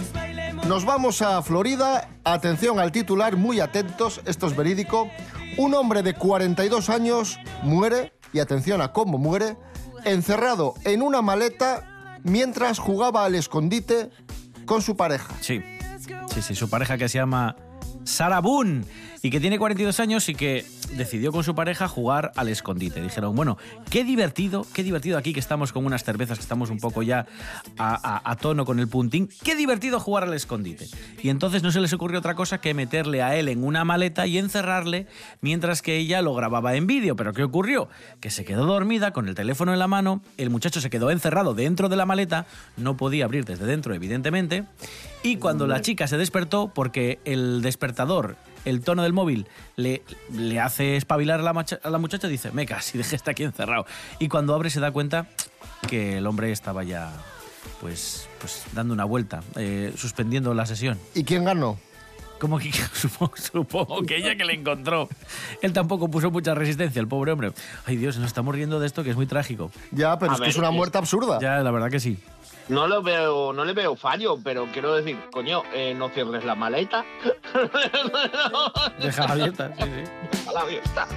Nos 0.68 0.84
vamos 0.84 1.20
a 1.20 1.42
Florida. 1.42 2.08
Atención 2.22 2.78
al 2.78 2.92
titular, 2.92 3.34
muy 3.34 3.58
atentos, 3.58 4.20
esto 4.24 4.46
es 4.46 4.54
verídico. 4.54 5.10
Un 5.56 5.74
hombre 5.74 6.04
de 6.04 6.14
42 6.14 6.90
años 6.90 7.40
muere, 7.64 8.12
y 8.32 8.38
atención 8.38 8.80
a 8.80 8.92
cómo 8.92 9.18
muere, 9.18 9.56
encerrado 10.04 10.74
en 10.84 11.02
una 11.02 11.22
maleta 11.22 12.20
mientras 12.22 12.78
jugaba 12.78 13.24
al 13.24 13.34
escondite 13.34 14.10
con 14.64 14.80
su 14.80 14.96
pareja. 14.96 15.34
Sí, 15.40 15.60
sí, 16.32 16.40
sí, 16.40 16.54
su 16.54 16.70
pareja 16.70 16.96
que 16.96 17.08
se 17.08 17.18
llama 17.18 17.56
Sarah 18.08 18.40
Boone 18.40 18.84
y 19.22 19.30
que 19.30 19.40
tiene 19.40 19.58
42 19.58 19.98
años 20.00 20.28
y 20.28 20.34
que 20.34 20.64
decidió 20.96 21.32
con 21.32 21.42
su 21.44 21.54
pareja 21.54 21.88
jugar 21.88 22.32
al 22.36 22.48
escondite. 22.48 23.02
Dijeron, 23.02 23.34
bueno, 23.34 23.58
qué 23.90 24.04
divertido, 24.04 24.64
qué 24.72 24.82
divertido 24.84 25.18
aquí 25.18 25.32
que 25.34 25.40
estamos 25.40 25.72
con 25.72 25.84
unas 25.84 26.04
cervezas 26.04 26.38
que 26.38 26.42
estamos 26.42 26.70
un 26.70 26.78
poco 26.78 27.02
ya 27.02 27.26
a, 27.76 28.30
a- 28.30 28.36
tono 28.36 28.64
con 28.64 28.78
el 28.78 28.86
puntín. 28.88 29.28
Qué 29.42 29.56
divertido 29.56 29.98
jugar 30.00 30.22
al 30.24 30.34
escondite. 30.34 30.86
Y 31.22 31.30
entonces 31.30 31.62
no 31.64 31.72
se 31.72 31.80
les 31.80 31.92
ocurrió 31.92 32.20
otra 32.20 32.34
cosa 32.36 32.60
que 32.60 32.74
meterle 32.74 33.20
a 33.22 33.36
él 33.36 33.48
en 33.48 33.64
una 33.64 33.84
maleta 33.84 34.26
y 34.28 34.38
encerrarle 34.38 35.06
mientras 35.40 35.82
que 35.82 35.96
ella 35.96 36.22
lo 36.22 36.32
grababa 36.34 36.76
en 36.76 36.86
vídeo. 36.86 37.16
Pero 37.16 37.32
¿qué 37.32 37.42
ocurrió? 37.42 37.88
Que 38.20 38.30
se 38.30 38.44
quedó 38.44 38.64
dormida 38.66 39.12
con 39.12 39.28
el 39.28 39.34
teléfono 39.34 39.72
en 39.72 39.80
la 39.80 39.88
mano, 39.88 40.22
el 40.36 40.50
muchacho 40.50 40.80
se 40.80 40.90
quedó 40.90 41.10
encerrado 41.10 41.54
dentro 41.54 41.88
de 41.88 41.96
la 41.96 42.06
maleta, 42.06 42.46
no 42.76 42.96
podía 42.96 43.24
abrir 43.24 43.44
desde 43.44 43.66
dentro, 43.66 43.92
evidentemente, 43.94 44.64
y 45.22 45.36
cuando 45.36 45.66
la 45.66 45.80
chica 45.80 46.06
se 46.06 46.16
despertó, 46.16 46.68
porque 46.74 47.18
el 47.24 47.60
despertador, 47.62 48.36
el 48.64 48.80
tono 48.82 49.02
del 49.02 49.12
móvil, 49.12 49.46
le, 49.76 50.02
le 50.32 50.60
hace 50.60 50.96
espabilar 50.96 51.40
a 51.40 51.42
la, 51.42 51.52
macha- 51.52 51.80
a 51.82 51.90
la 51.90 51.98
muchacha, 51.98 52.28
dice, 52.28 52.50
me 52.52 52.66
casi 52.66 52.98
dejé 52.98 53.16
este 53.16 53.30
aquí 53.30 53.42
encerrado. 53.44 53.86
Y 54.18 54.28
cuando 54.28 54.54
abre 54.54 54.70
se 54.70 54.80
da 54.80 54.90
cuenta 54.90 55.26
que 55.88 56.18
el 56.18 56.26
hombre 56.26 56.50
estaba 56.52 56.84
ya, 56.84 57.12
pues, 57.80 58.28
pues 58.40 58.64
dando 58.74 58.94
una 58.94 59.04
vuelta, 59.04 59.42
eh, 59.56 59.92
suspendiendo 59.96 60.54
la 60.54 60.66
sesión. 60.66 60.98
¿Y 61.14 61.24
quién 61.24 61.44
ganó? 61.44 61.78
Como 62.38 62.58
que 62.60 62.70
supongo, 62.94 63.32
supongo 63.36 64.02
que 64.02 64.16
ella 64.18 64.36
que 64.36 64.44
le 64.44 64.54
encontró. 64.54 65.08
Él 65.60 65.72
tampoco 65.72 66.08
puso 66.08 66.30
mucha 66.30 66.54
resistencia, 66.54 67.00
el 67.00 67.08
pobre 67.08 67.32
hombre. 67.32 67.52
Ay 67.84 67.96
Dios, 67.96 68.16
nos 68.18 68.28
estamos 68.28 68.54
riendo 68.54 68.78
de 68.78 68.86
esto 68.86 69.02
que 69.02 69.10
es 69.10 69.16
muy 69.16 69.26
trágico. 69.26 69.72
Ya, 69.90 70.16
pero 70.20 70.30
A 70.32 70.34
es 70.36 70.40
que 70.42 70.48
es 70.50 70.56
una 70.56 70.68
es- 70.68 70.74
muerte 70.74 70.98
absurda. 70.98 71.38
Ya, 71.40 71.58
la 71.64 71.70
verdad 71.72 71.90
que 71.90 71.98
sí. 71.98 72.16
No 72.68 72.86
lo 72.86 73.02
veo, 73.02 73.52
no 73.54 73.64
le 73.64 73.72
veo 73.72 73.96
fallo, 73.96 74.38
pero 74.44 74.66
quiero 74.72 74.94
decir, 74.94 75.18
coño, 75.32 75.62
eh, 75.72 75.94
no 75.94 76.10
cierres 76.10 76.44
la 76.44 76.54
maleta. 76.54 77.04
Deja 79.00 79.24
abierta, 79.24 79.74
sí, 79.74 79.84
sí. 79.84 80.10
Déjala 80.30 80.60
abierta. 80.60 81.08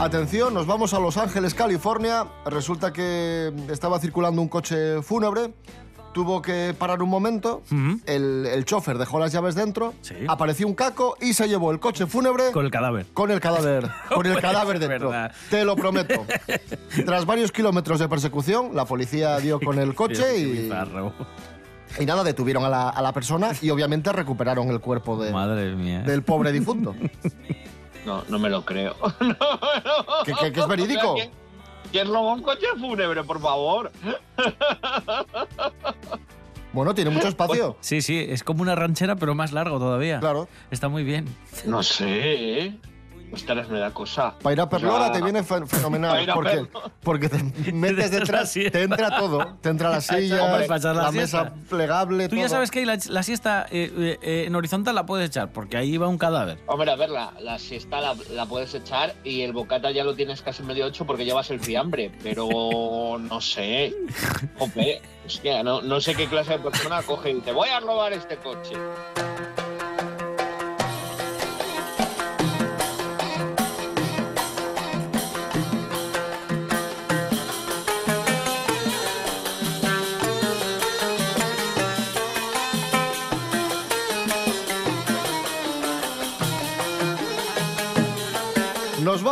Atención, 0.00 0.54
nos 0.54 0.66
vamos 0.66 0.94
a 0.94 1.00
Los 1.00 1.16
Ángeles, 1.16 1.54
California. 1.54 2.26
Resulta 2.46 2.92
que 2.92 3.52
estaba 3.68 3.98
circulando 3.98 4.40
un 4.40 4.48
coche 4.48 5.02
fúnebre. 5.02 5.52
Tuvo 6.18 6.42
que 6.42 6.74
parar 6.76 7.00
un 7.00 7.08
momento. 7.10 7.62
el, 8.06 8.44
el 8.52 8.64
chofer 8.64 8.98
dejó 8.98 9.20
las 9.20 9.30
llaves 9.30 9.54
dentro. 9.54 9.94
Apareció 10.26 10.66
un 10.66 10.74
caco 10.74 11.16
y 11.20 11.32
se 11.32 11.46
llevó 11.48 11.70
el 11.70 11.78
coche 11.78 12.06
fúnebre. 12.08 12.50
Con 12.50 12.64
el 12.64 12.72
cadáver. 12.72 13.06
Con 13.14 13.30
el 13.30 13.38
cadáver. 13.38 13.88
con 14.12 14.26
el 14.26 14.40
cadáver 14.40 14.80
dentro. 14.80 15.10
verdad. 15.10 15.32
Te 15.48 15.64
lo 15.64 15.76
prometo. 15.76 16.24
Tras 17.06 17.24
varios 17.24 17.52
kilómetros 17.52 18.00
de 18.00 18.08
persecución, 18.08 18.70
la 18.74 18.84
policía 18.84 19.38
dio 19.38 19.60
con 19.60 19.78
el 19.78 19.94
coche 19.94 20.38
y. 20.40 20.68
Y 22.00 22.04
nada, 22.04 22.24
detuvieron 22.24 22.64
a 22.64 22.68
la, 22.68 22.88
a 22.88 23.00
la 23.00 23.12
persona 23.12 23.52
y 23.62 23.70
obviamente 23.70 24.10
recuperaron 24.12 24.68
el 24.70 24.80
cuerpo 24.80 25.22
de- 25.22 25.30
Madre 25.30 25.76
mía. 25.76 26.00
del 26.00 26.24
pobre 26.24 26.50
difunto. 26.50 26.96
No, 28.06 28.24
no 28.28 28.38
me 28.38 28.48
lo 28.48 28.64
creo. 28.64 28.94
Que- 30.24 30.32
que- 30.32 30.52
que 30.52 30.60
es 30.60 30.66
verídico. 30.66 31.14
¿Quién, 31.90 32.08
robó 32.08 32.34
un 32.34 32.42
coche 32.42 32.66
fúnebre, 32.78 33.24
por 33.24 33.40
favor? 33.40 33.90
Bueno, 36.70 36.94
tiene 36.94 37.10
mucho 37.10 37.28
espacio. 37.28 37.76
Sí, 37.80 38.02
sí, 38.02 38.26
es 38.28 38.44
como 38.44 38.62
una 38.62 38.74
ranchera, 38.74 39.16
pero 39.16 39.34
más 39.34 39.52
largo 39.52 39.78
todavía. 39.78 40.20
Claro. 40.20 40.48
Está 40.70 40.88
muy 40.88 41.02
bien. 41.02 41.24
No 41.64 41.82
sé, 41.82 42.74
¿eh? 43.28 43.34
Ostras, 43.34 43.68
me 43.68 43.78
da 43.78 43.92
cosa. 43.92 44.34
Para 44.42 44.52
ir 44.52 44.60
a 44.60 44.68
Perlora 44.68 44.94
O 44.94 45.04
sea, 45.04 45.12
te 45.12 45.22
viene 45.22 45.42
fenomenal. 45.42 46.28
Porque, 46.34 46.66
porque 47.02 47.28
te 47.28 47.72
metes 47.72 48.10
detrás, 48.10 48.52
te 48.52 48.82
entra 48.82 49.18
todo. 49.18 49.56
Te 49.60 49.68
entra 49.70 49.90
la 49.90 50.00
silla, 50.00 50.44
Hombre, 50.44 50.66
la 50.68 51.12
mesa 51.12 51.52
plegable, 51.68 52.28
Tú 52.28 52.36
ya 52.36 52.48
sabes 52.48 52.70
que 52.70 52.80
ahí 52.80 52.84
la, 52.84 52.98
la 53.08 53.22
siesta 53.22 53.66
eh, 53.70 53.92
eh, 53.96 54.18
eh, 54.22 54.44
en 54.46 54.54
horizontal 54.54 54.94
la 54.94 55.06
puedes 55.06 55.28
echar, 55.28 55.52
porque 55.52 55.76
ahí 55.76 55.96
va 55.96 56.08
un 56.08 56.18
cadáver. 56.18 56.58
Hombre, 56.66 56.90
a 56.90 56.96
ver, 56.96 57.10
la, 57.10 57.32
la 57.40 57.58
siesta 57.58 58.00
la, 58.00 58.14
la 58.30 58.46
puedes 58.46 58.74
echar 58.74 59.14
y 59.24 59.42
el 59.42 59.52
bocata 59.52 59.90
ya 59.90 60.04
lo 60.04 60.14
tienes 60.14 60.42
casi 60.42 60.62
medio 60.62 60.86
ocho 60.86 61.06
porque 61.06 61.24
llevas 61.24 61.50
el 61.50 61.60
fiambre, 61.60 62.10
pero 62.22 62.48
no 63.18 63.40
sé. 63.40 63.94
Jope, 64.58 65.00
hostia, 65.26 65.62
no, 65.62 65.82
no 65.82 66.00
sé 66.00 66.14
qué 66.14 66.26
clase 66.26 66.52
de 66.52 66.58
persona 66.58 67.02
coge 67.02 67.30
y 67.30 67.34
dice, 67.34 67.52
voy 67.52 67.68
a 67.68 67.80
robar 67.80 68.12
este 68.12 68.36
coche. 68.36 68.74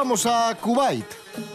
Vamos 0.06 0.24
a 0.26 0.56
Kuwait. 0.60 1.04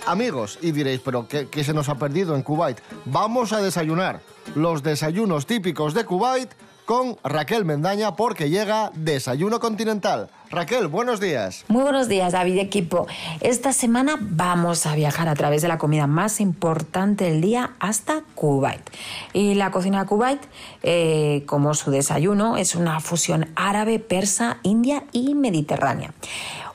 Amigos, 0.06 0.60
y 0.62 0.74
diréis, 0.74 1.00
¿pero 1.00 1.26
qué, 1.26 1.64
se 1.64 1.74
nos 1.74 1.88
ha 1.88 1.96
perdido 1.96 2.36
en 2.36 2.44
Kuwait? 2.44 2.82
Vamos 3.06 3.54
a 3.54 3.62
desayunar 3.62 4.20
los 4.56 4.84
desayunos 4.84 5.46
típicos 5.46 5.94
de 5.94 6.04
Kuwait 6.04 6.50
con 6.84 7.16
Raquel 7.24 7.64
Mendaña 7.64 8.18
porque 8.18 8.50
llega 8.50 8.92
Desayuno 8.94 9.62
Continental. 9.62 10.30
Raquel, 10.50 10.90
buenos 10.90 11.22
días. 11.22 11.64
Muy 11.70 11.84
buenos 11.84 12.10
días, 12.10 12.34
David 12.34 12.58
equipo. 12.58 13.08
Esta 13.40 13.72
semana 13.72 14.18
vamos 14.20 14.86
a 14.86 14.96
viajar 14.96 15.30
a 15.30 15.36
través 15.36 15.62
de 15.62 15.70
la 15.70 15.78
comida 15.78 16.06
más 16.06 16.42
importante 16.42 17.24
del 17.24 17.40
día 17.40 17.72
hasta 17.80 18.24
Kuwait. 18.36 18.82
Y 19.32 19.56
la 19.56 19.72
cocina 19.72 20.02
de 20.02 20.08
Kuwait, 20.08 20.42
eh, 20.84 21.44
como 21.46 21.74
su 21.74 21.90
desayuno, 21.90 22.58
es 22.58 22.76
una 22.76 23.00
fusión 23.00 23.48
árabe, 23.56 24.00
persa, 24.00 24.58
india 24.64 25.06
y 25.14 25.36
mediterránea. 25.36 26.12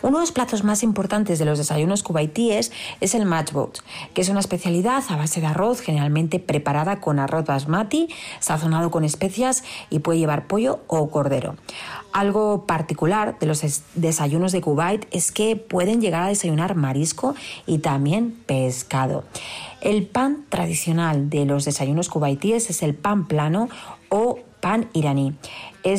Uno 0.02 0.18
de 0.18 0.22
los 0.22 0.32
platos 0.32 0.62
más 0.64 0.82
importantes 0.82 1.38
de 1.38 1.44
los 1.44 1.58
desayunos 1.58 2.02
cubaitíes 2.02 2.72
es 3.00 3.14
el 3.14 3.24
matchboat, 3.24 3.78
que 4.14 4.20
es 4.20 4.28
una 4.28 4.40
especialidad 4.40 5.02
a 5.08 5.16
base 5.16 5.40
de 5.40 5.46
arroz, 5.46 5.80
generalmente 5.80 6.38
preparada 6.38 7.00
con 7.00 7.18
arroz 7.18 7.44
basmati, 7.46 8.08
sazonado 8.40 8.90
con 8.90 9.04
especias 9.04 9.64
y 9.90 10.00
puede 10.00 10.18
llevar 10.18 10.46
pollo 10.46 10.80
o 10.86 11.10
cordero. 11.10 11.56
Algo 12.12 12.64
particular 12.66 13.38
de 13.38 13.46
los 13.46 13.60
des- 13.62 13.82
desayunos 13.94 14.52
de 14.52 14.60
Kuwait 14.60 15.06
es 15.10 15.32
que 15.32 15.56
pueden 15.56 16.00
llegar 16.00 16.22
a 16.22 16.28
desayunar 16.28 16.74
marisco 16.74 17.34
y 17.66 17.78
también 17.78 18.32
pescado. 18.46 19.24
El 19.80 20.06
pan 20.06 20.44
tradicional 20.48 21.28
de 21.30 21.44
los 21.44 21.64
desayunos 21.64 22.08
cubaitíes 22.08 22.70
es 22.70 22.82
el 22.82 22.94
pan 22.94 23.26
plano 23.26 23.68
o 24.08 24.38
pan 24.60 24.88
iraní. 24.92 25.34
Eh, 25.84 25.92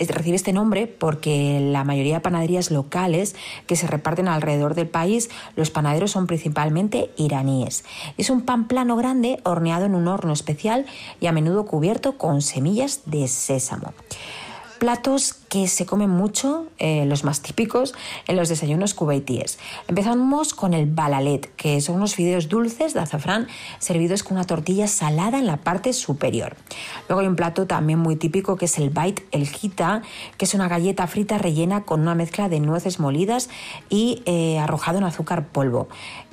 es- 0.00 0.08
recibe 0.08 0.36
este 0.36 0.52
nombre 0.52 0.86
porque 0.86 1.58
la 1.60 1.84
mayoría 1.84 2.14
de 2.16 2.20
panaderías 2.20 2.70
locales 2.70 3.34
que 3.66 3.76
se 3.76 3.86
reparten 3.86 4.28
alrededor 4.28 4.74
del 4.74 4.88
país, 4.88 5.30
los 5.56 5.70
panaderos 5.70 6.10
son 6.10 6.26
principalmente 6.26 7.10
iraníes. 7.16 7.84
Es 8.18 8.28
un 8.28 8.42
pan 8.42 8.68
plano 8.68 8.96
grande 8.96 9.40
horneado 9.44 9.86
en 9.86 9.94
un 9.94 10.08
horno 10.08 10.32
especial 10.32 10.84
y 11.20 11.26
a 11.26 11.32
menudo 11.32 11.64
cubierto 11.64 12.18
con 12.18 12.42
semillas 12.42 13.00
de 13.06 13.26
sésamo. 13.28 13.94
Platos 14.82 15.34
que 15.48 15.68
se 15.68 15.86
comen 15.86 16.10
mucho, 16.10 16.66
eh, 16.80 17.06
los 17.06 17.22
más 17.22 17.40
típicos, 17.40 17.94
en 18.26 18.34
los 18.34 18.48
desayunos 18.48 18.94
cubaitíes. 18.94 19.60
Empezamos 19.86 20.54
con 20.54 20.74
el 20.74 20.86
balalet, 20.86 21.54
que 21.54 21.80
son 21.80 21.94
unos 21.96 22.16
fideos 22.16 22.48
dulces 22.48 22.92
de 22.92 22.98
azafrán 22.98 23.46
servidos 23.78 24.24
con 24.24 24.38
una 24.38 24.44
tortilla 24.44 24.88
salada 24.88 25.38
en 25.38 25.46
la 25.46 25.58
parte 25.58 25.92
superior. 25.92 26.56
Luego 27.08 27.20
hay 27.20 27.28
un 27.28 27.36
plato 27.36 27.68
también 27.68 28.00
muy 28.00 28.16
típico 28.16 28.56
que 28.56 28.64
es 28.64 28.76
el 28.76 28.90
bait 28.90 29.20
el 29.30 29.46
gita, 29.46 30.02
que 30.36 30.46
es 30.46 30.54
una 30.54 30.66
galleta 30.66 31.06
frita 31.06 31.38
rellena 31.38 31.84
con 31.84 32.00
una 32.00 32.16
mezcla 32.16 32.48
de 32.48 32.58
nueces 32.58 32.98
molidas 32.98 33.50
y 33.88 34.24
eh, 34.26 34.58
arrojado 34.58 34.98
en 34.98 35.04
azúcar 35.04 35.46
polvo. 35.46 35.86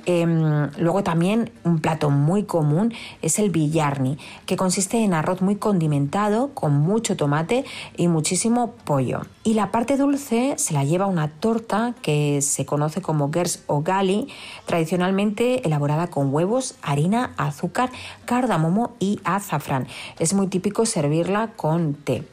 Em, 0.06 0.70
luego 0.78 1.04
también 1.04 1.52
un 1.62 1.78
plato 1.78 2.08
muy 2.08 2.44
común 2.44 2.94
es 3.20 3.38
el 3.38 3.50
billarni, 3.50 4.16
que 4.46 4.56
consiste 4.56 5.04
en 5.04 5.12
arroz 5.12 5.42
muy 5.42 5.56
condimentado 5.56 6.54
con 6.54 6.72
mucho 6.72 7.16
tomate 7.16 7.66
y 7.98 8.08
muchísimo 8.08 8.39
pollo. 8.84 9.22
Y 9.42 9.54
la 9.54 9.70
parte 9.70 9.96
dulce 9.96 10.54
se 10.56 10.74
la 10.74 10.84
lleva 10.84 11.06
una 11.06 11.28
torta 11.28 11.94
que 12.02 12.42
se 12.42 12.64
conoce 12.64 13.02
como 13.02 13.30
gers 13.32 13.62
o 13.66 13.82
gali, 13.82 14.28
tradicionalmente 14.66 15.66
elaborada 15.66 16.08
con 16.08 16.32
huevos, 16.32 16.76
harina, 16.82 17.32
azúcar, 17.36 17.90
cardamomo 18.24 18.94
y 18.98 19.20
azafrán. 19.24 19.86
Es 20.18 20.34
muy 20.34 20.46
típico 20.46 20.86
servirla 20.86 21.52
con 21.56 21.94
té. 21.94 22.24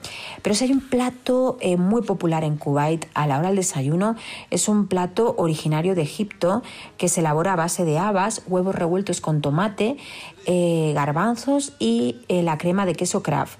Pero 0.41 0.55
si 0.55 0.65
hay 0.65 0.71
un 0.71 0.81
plato 0.81 1.57
eh, 1.59 1.77
muy 1.77 2.01
popular 2.01 2.43
en 2.43 2.57
Kuwait 2.57 3.07
a 3.13 3.27
la 3.27 3.39
hora 3.39 3.47
del 3.47 3.57
desayuno, 3.57 4.15
es 4.49 4.67
un 4.67 4.87
plato 4.87 5.35
originario 5.37 5.95
de 5.95 6.01
Egipto 6.01 6.61
que 6.97 7.09
se 7.09 7.21
elabora 7.21 7.53
a 7.53 7.55
base 7.55 7.85
de 7.85 7.97
habas, 7.97 8.43
huevos 8.47 8.75
revueltos 8.75 9.21
con 9.21 9.41
tomate, 9.41 9.97
eh, 10.45 10.91
garbanzos 10.93 11.73
y 11.79 12.17
eh, 12.27 12.43
la 12.43 12.57
crema 12.57 12.85
de 12.85 12.95
queso 12.95 13.23
Kraft. 13.23 13.59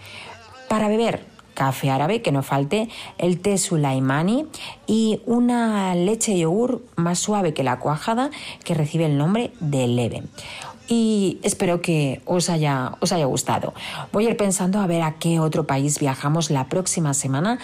Para 0.67 0.89
beber, 0.89 1.36
café 1.57 1.89
árabe, 1.89 2.21
que 2.21 2.31
no 2.31 2.43
falte, 2.43 2.87
el 3.17 3.39
té 3.39 3.57
sulaimani 3.57 4.45
y 4.85 5.21
una 5.25 5.95
leche 5.95 6.37
yogur 6.37 6.83
más 6.95 7.17
suave 7.17 7.55
que 7.55 7.63
la 7.63 7.79
cuajada 7.79 8.29
que 8.63 8.75
recibe 8.75 9.05
el 9.05 9.17
nombre 9.17 9.51
de 9.59 9.87
leve. 9.87 10.23
Y 10.87 11.39
espero 11.41 11.81
que 11.81 12.21
os 12.25 12.49
haya, 12.49 12.93
os 13.01 13.11
haya 13.11 13.25
gustado. 13.25 13.73
Voy 14.13 14.27
a 14.27 14.29
ir 14.29 14.37
pensando 14.37 14.79
a 14.79 14.87
ver 14.87 15.01
a 15.01 15.15
qué 15.15 15.39
otro 15.39 15.65
país 15.65 15.99
viajamos 15.99 16.51
la 16.51 16.69
próxima 16.69 17.15
semana 17.15 17.57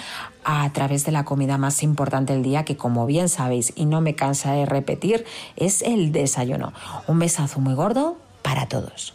a 0.44 0.68
través 0.74 1.06
de 1.06 1.12
la 1.12 1.24
comida 1.24 1.60
más 1.60 1.84
importante 1.84 2.34
del 2.34 2.42
día, 2.42 2.66
que 2.66 2.76
como 2.76 3.06
bien 3.06 3.30
sabéis 3.30 3.74
y 3.76 3.86
no 3.86 4.02
me 4.02 4.16
cansaré 4.16 4.62
de 4.62 4.66
repetir, 4.66 5.24
es 5.56 5.84
el 5.84 6.12
desayuno. 6.12 6.74
Un 7.08 7.20
besazo 7.20 7.60
muy 7.60 7.76
gordo 7.76 8.18
para 8.42 8.66
todos. 8.66 9.14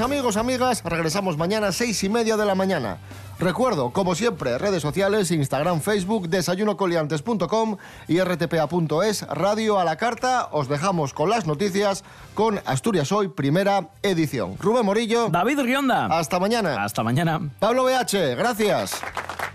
Amigos, 0.00 0.36
amigas. 0.36 0.82
Regresamos 0.84 1.36
mañana 1.36 1.68
a 1.68 1.72
seis 1.72 2.02
y 2.04 2.08
media 2.08 2.36
de 2.36 2.44
la 2.44 2.54
mañana. 2.54 2.98
Recuerdo, 3.38 3.90
como 3.90 4.14
siempre, 4.14 4.58
redes 4.58 4.82
sociales, 4.82 5.30
Instagram, 5.30 5.80
Facebook, 5.80 6.28
desayunocoliantes.com 6.28 7.76
y 8.08 8.20
rtpa.es, 8.20 9.22
Radio 9.28 9.78
a 9.78 9.84
la 9.84 9.96
Carta. 9.96 10.48
Os 10.50 10.68
dejamos 10.68 11.12
con 11.12 11.30
las 11.30 11.46
noticias 11.46 12.04
con 12.34 12.60
Asturias 12.64 13.12
Hoy, 13.12 13.28
primera 13.28 13.88
edición. 14.02 14.56
Rubén 14.58 14.84
Morillo. 14.84 15.28
David 15.28 15.60
Rionda. 15.60 16.06
Hasta 16.06 16.40
mañana. 16.40 16.82
Hasta 16.84 17.02
mañana. 17.02 17.40
Pablo 17.58 17.84
BH, 17.84 18.36
gracias. 18.36 19.00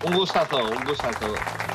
Un 0.06 0.16
gustazo, 0.16 0.58
un 0.58 0.86
gustazo. 0.86 1.69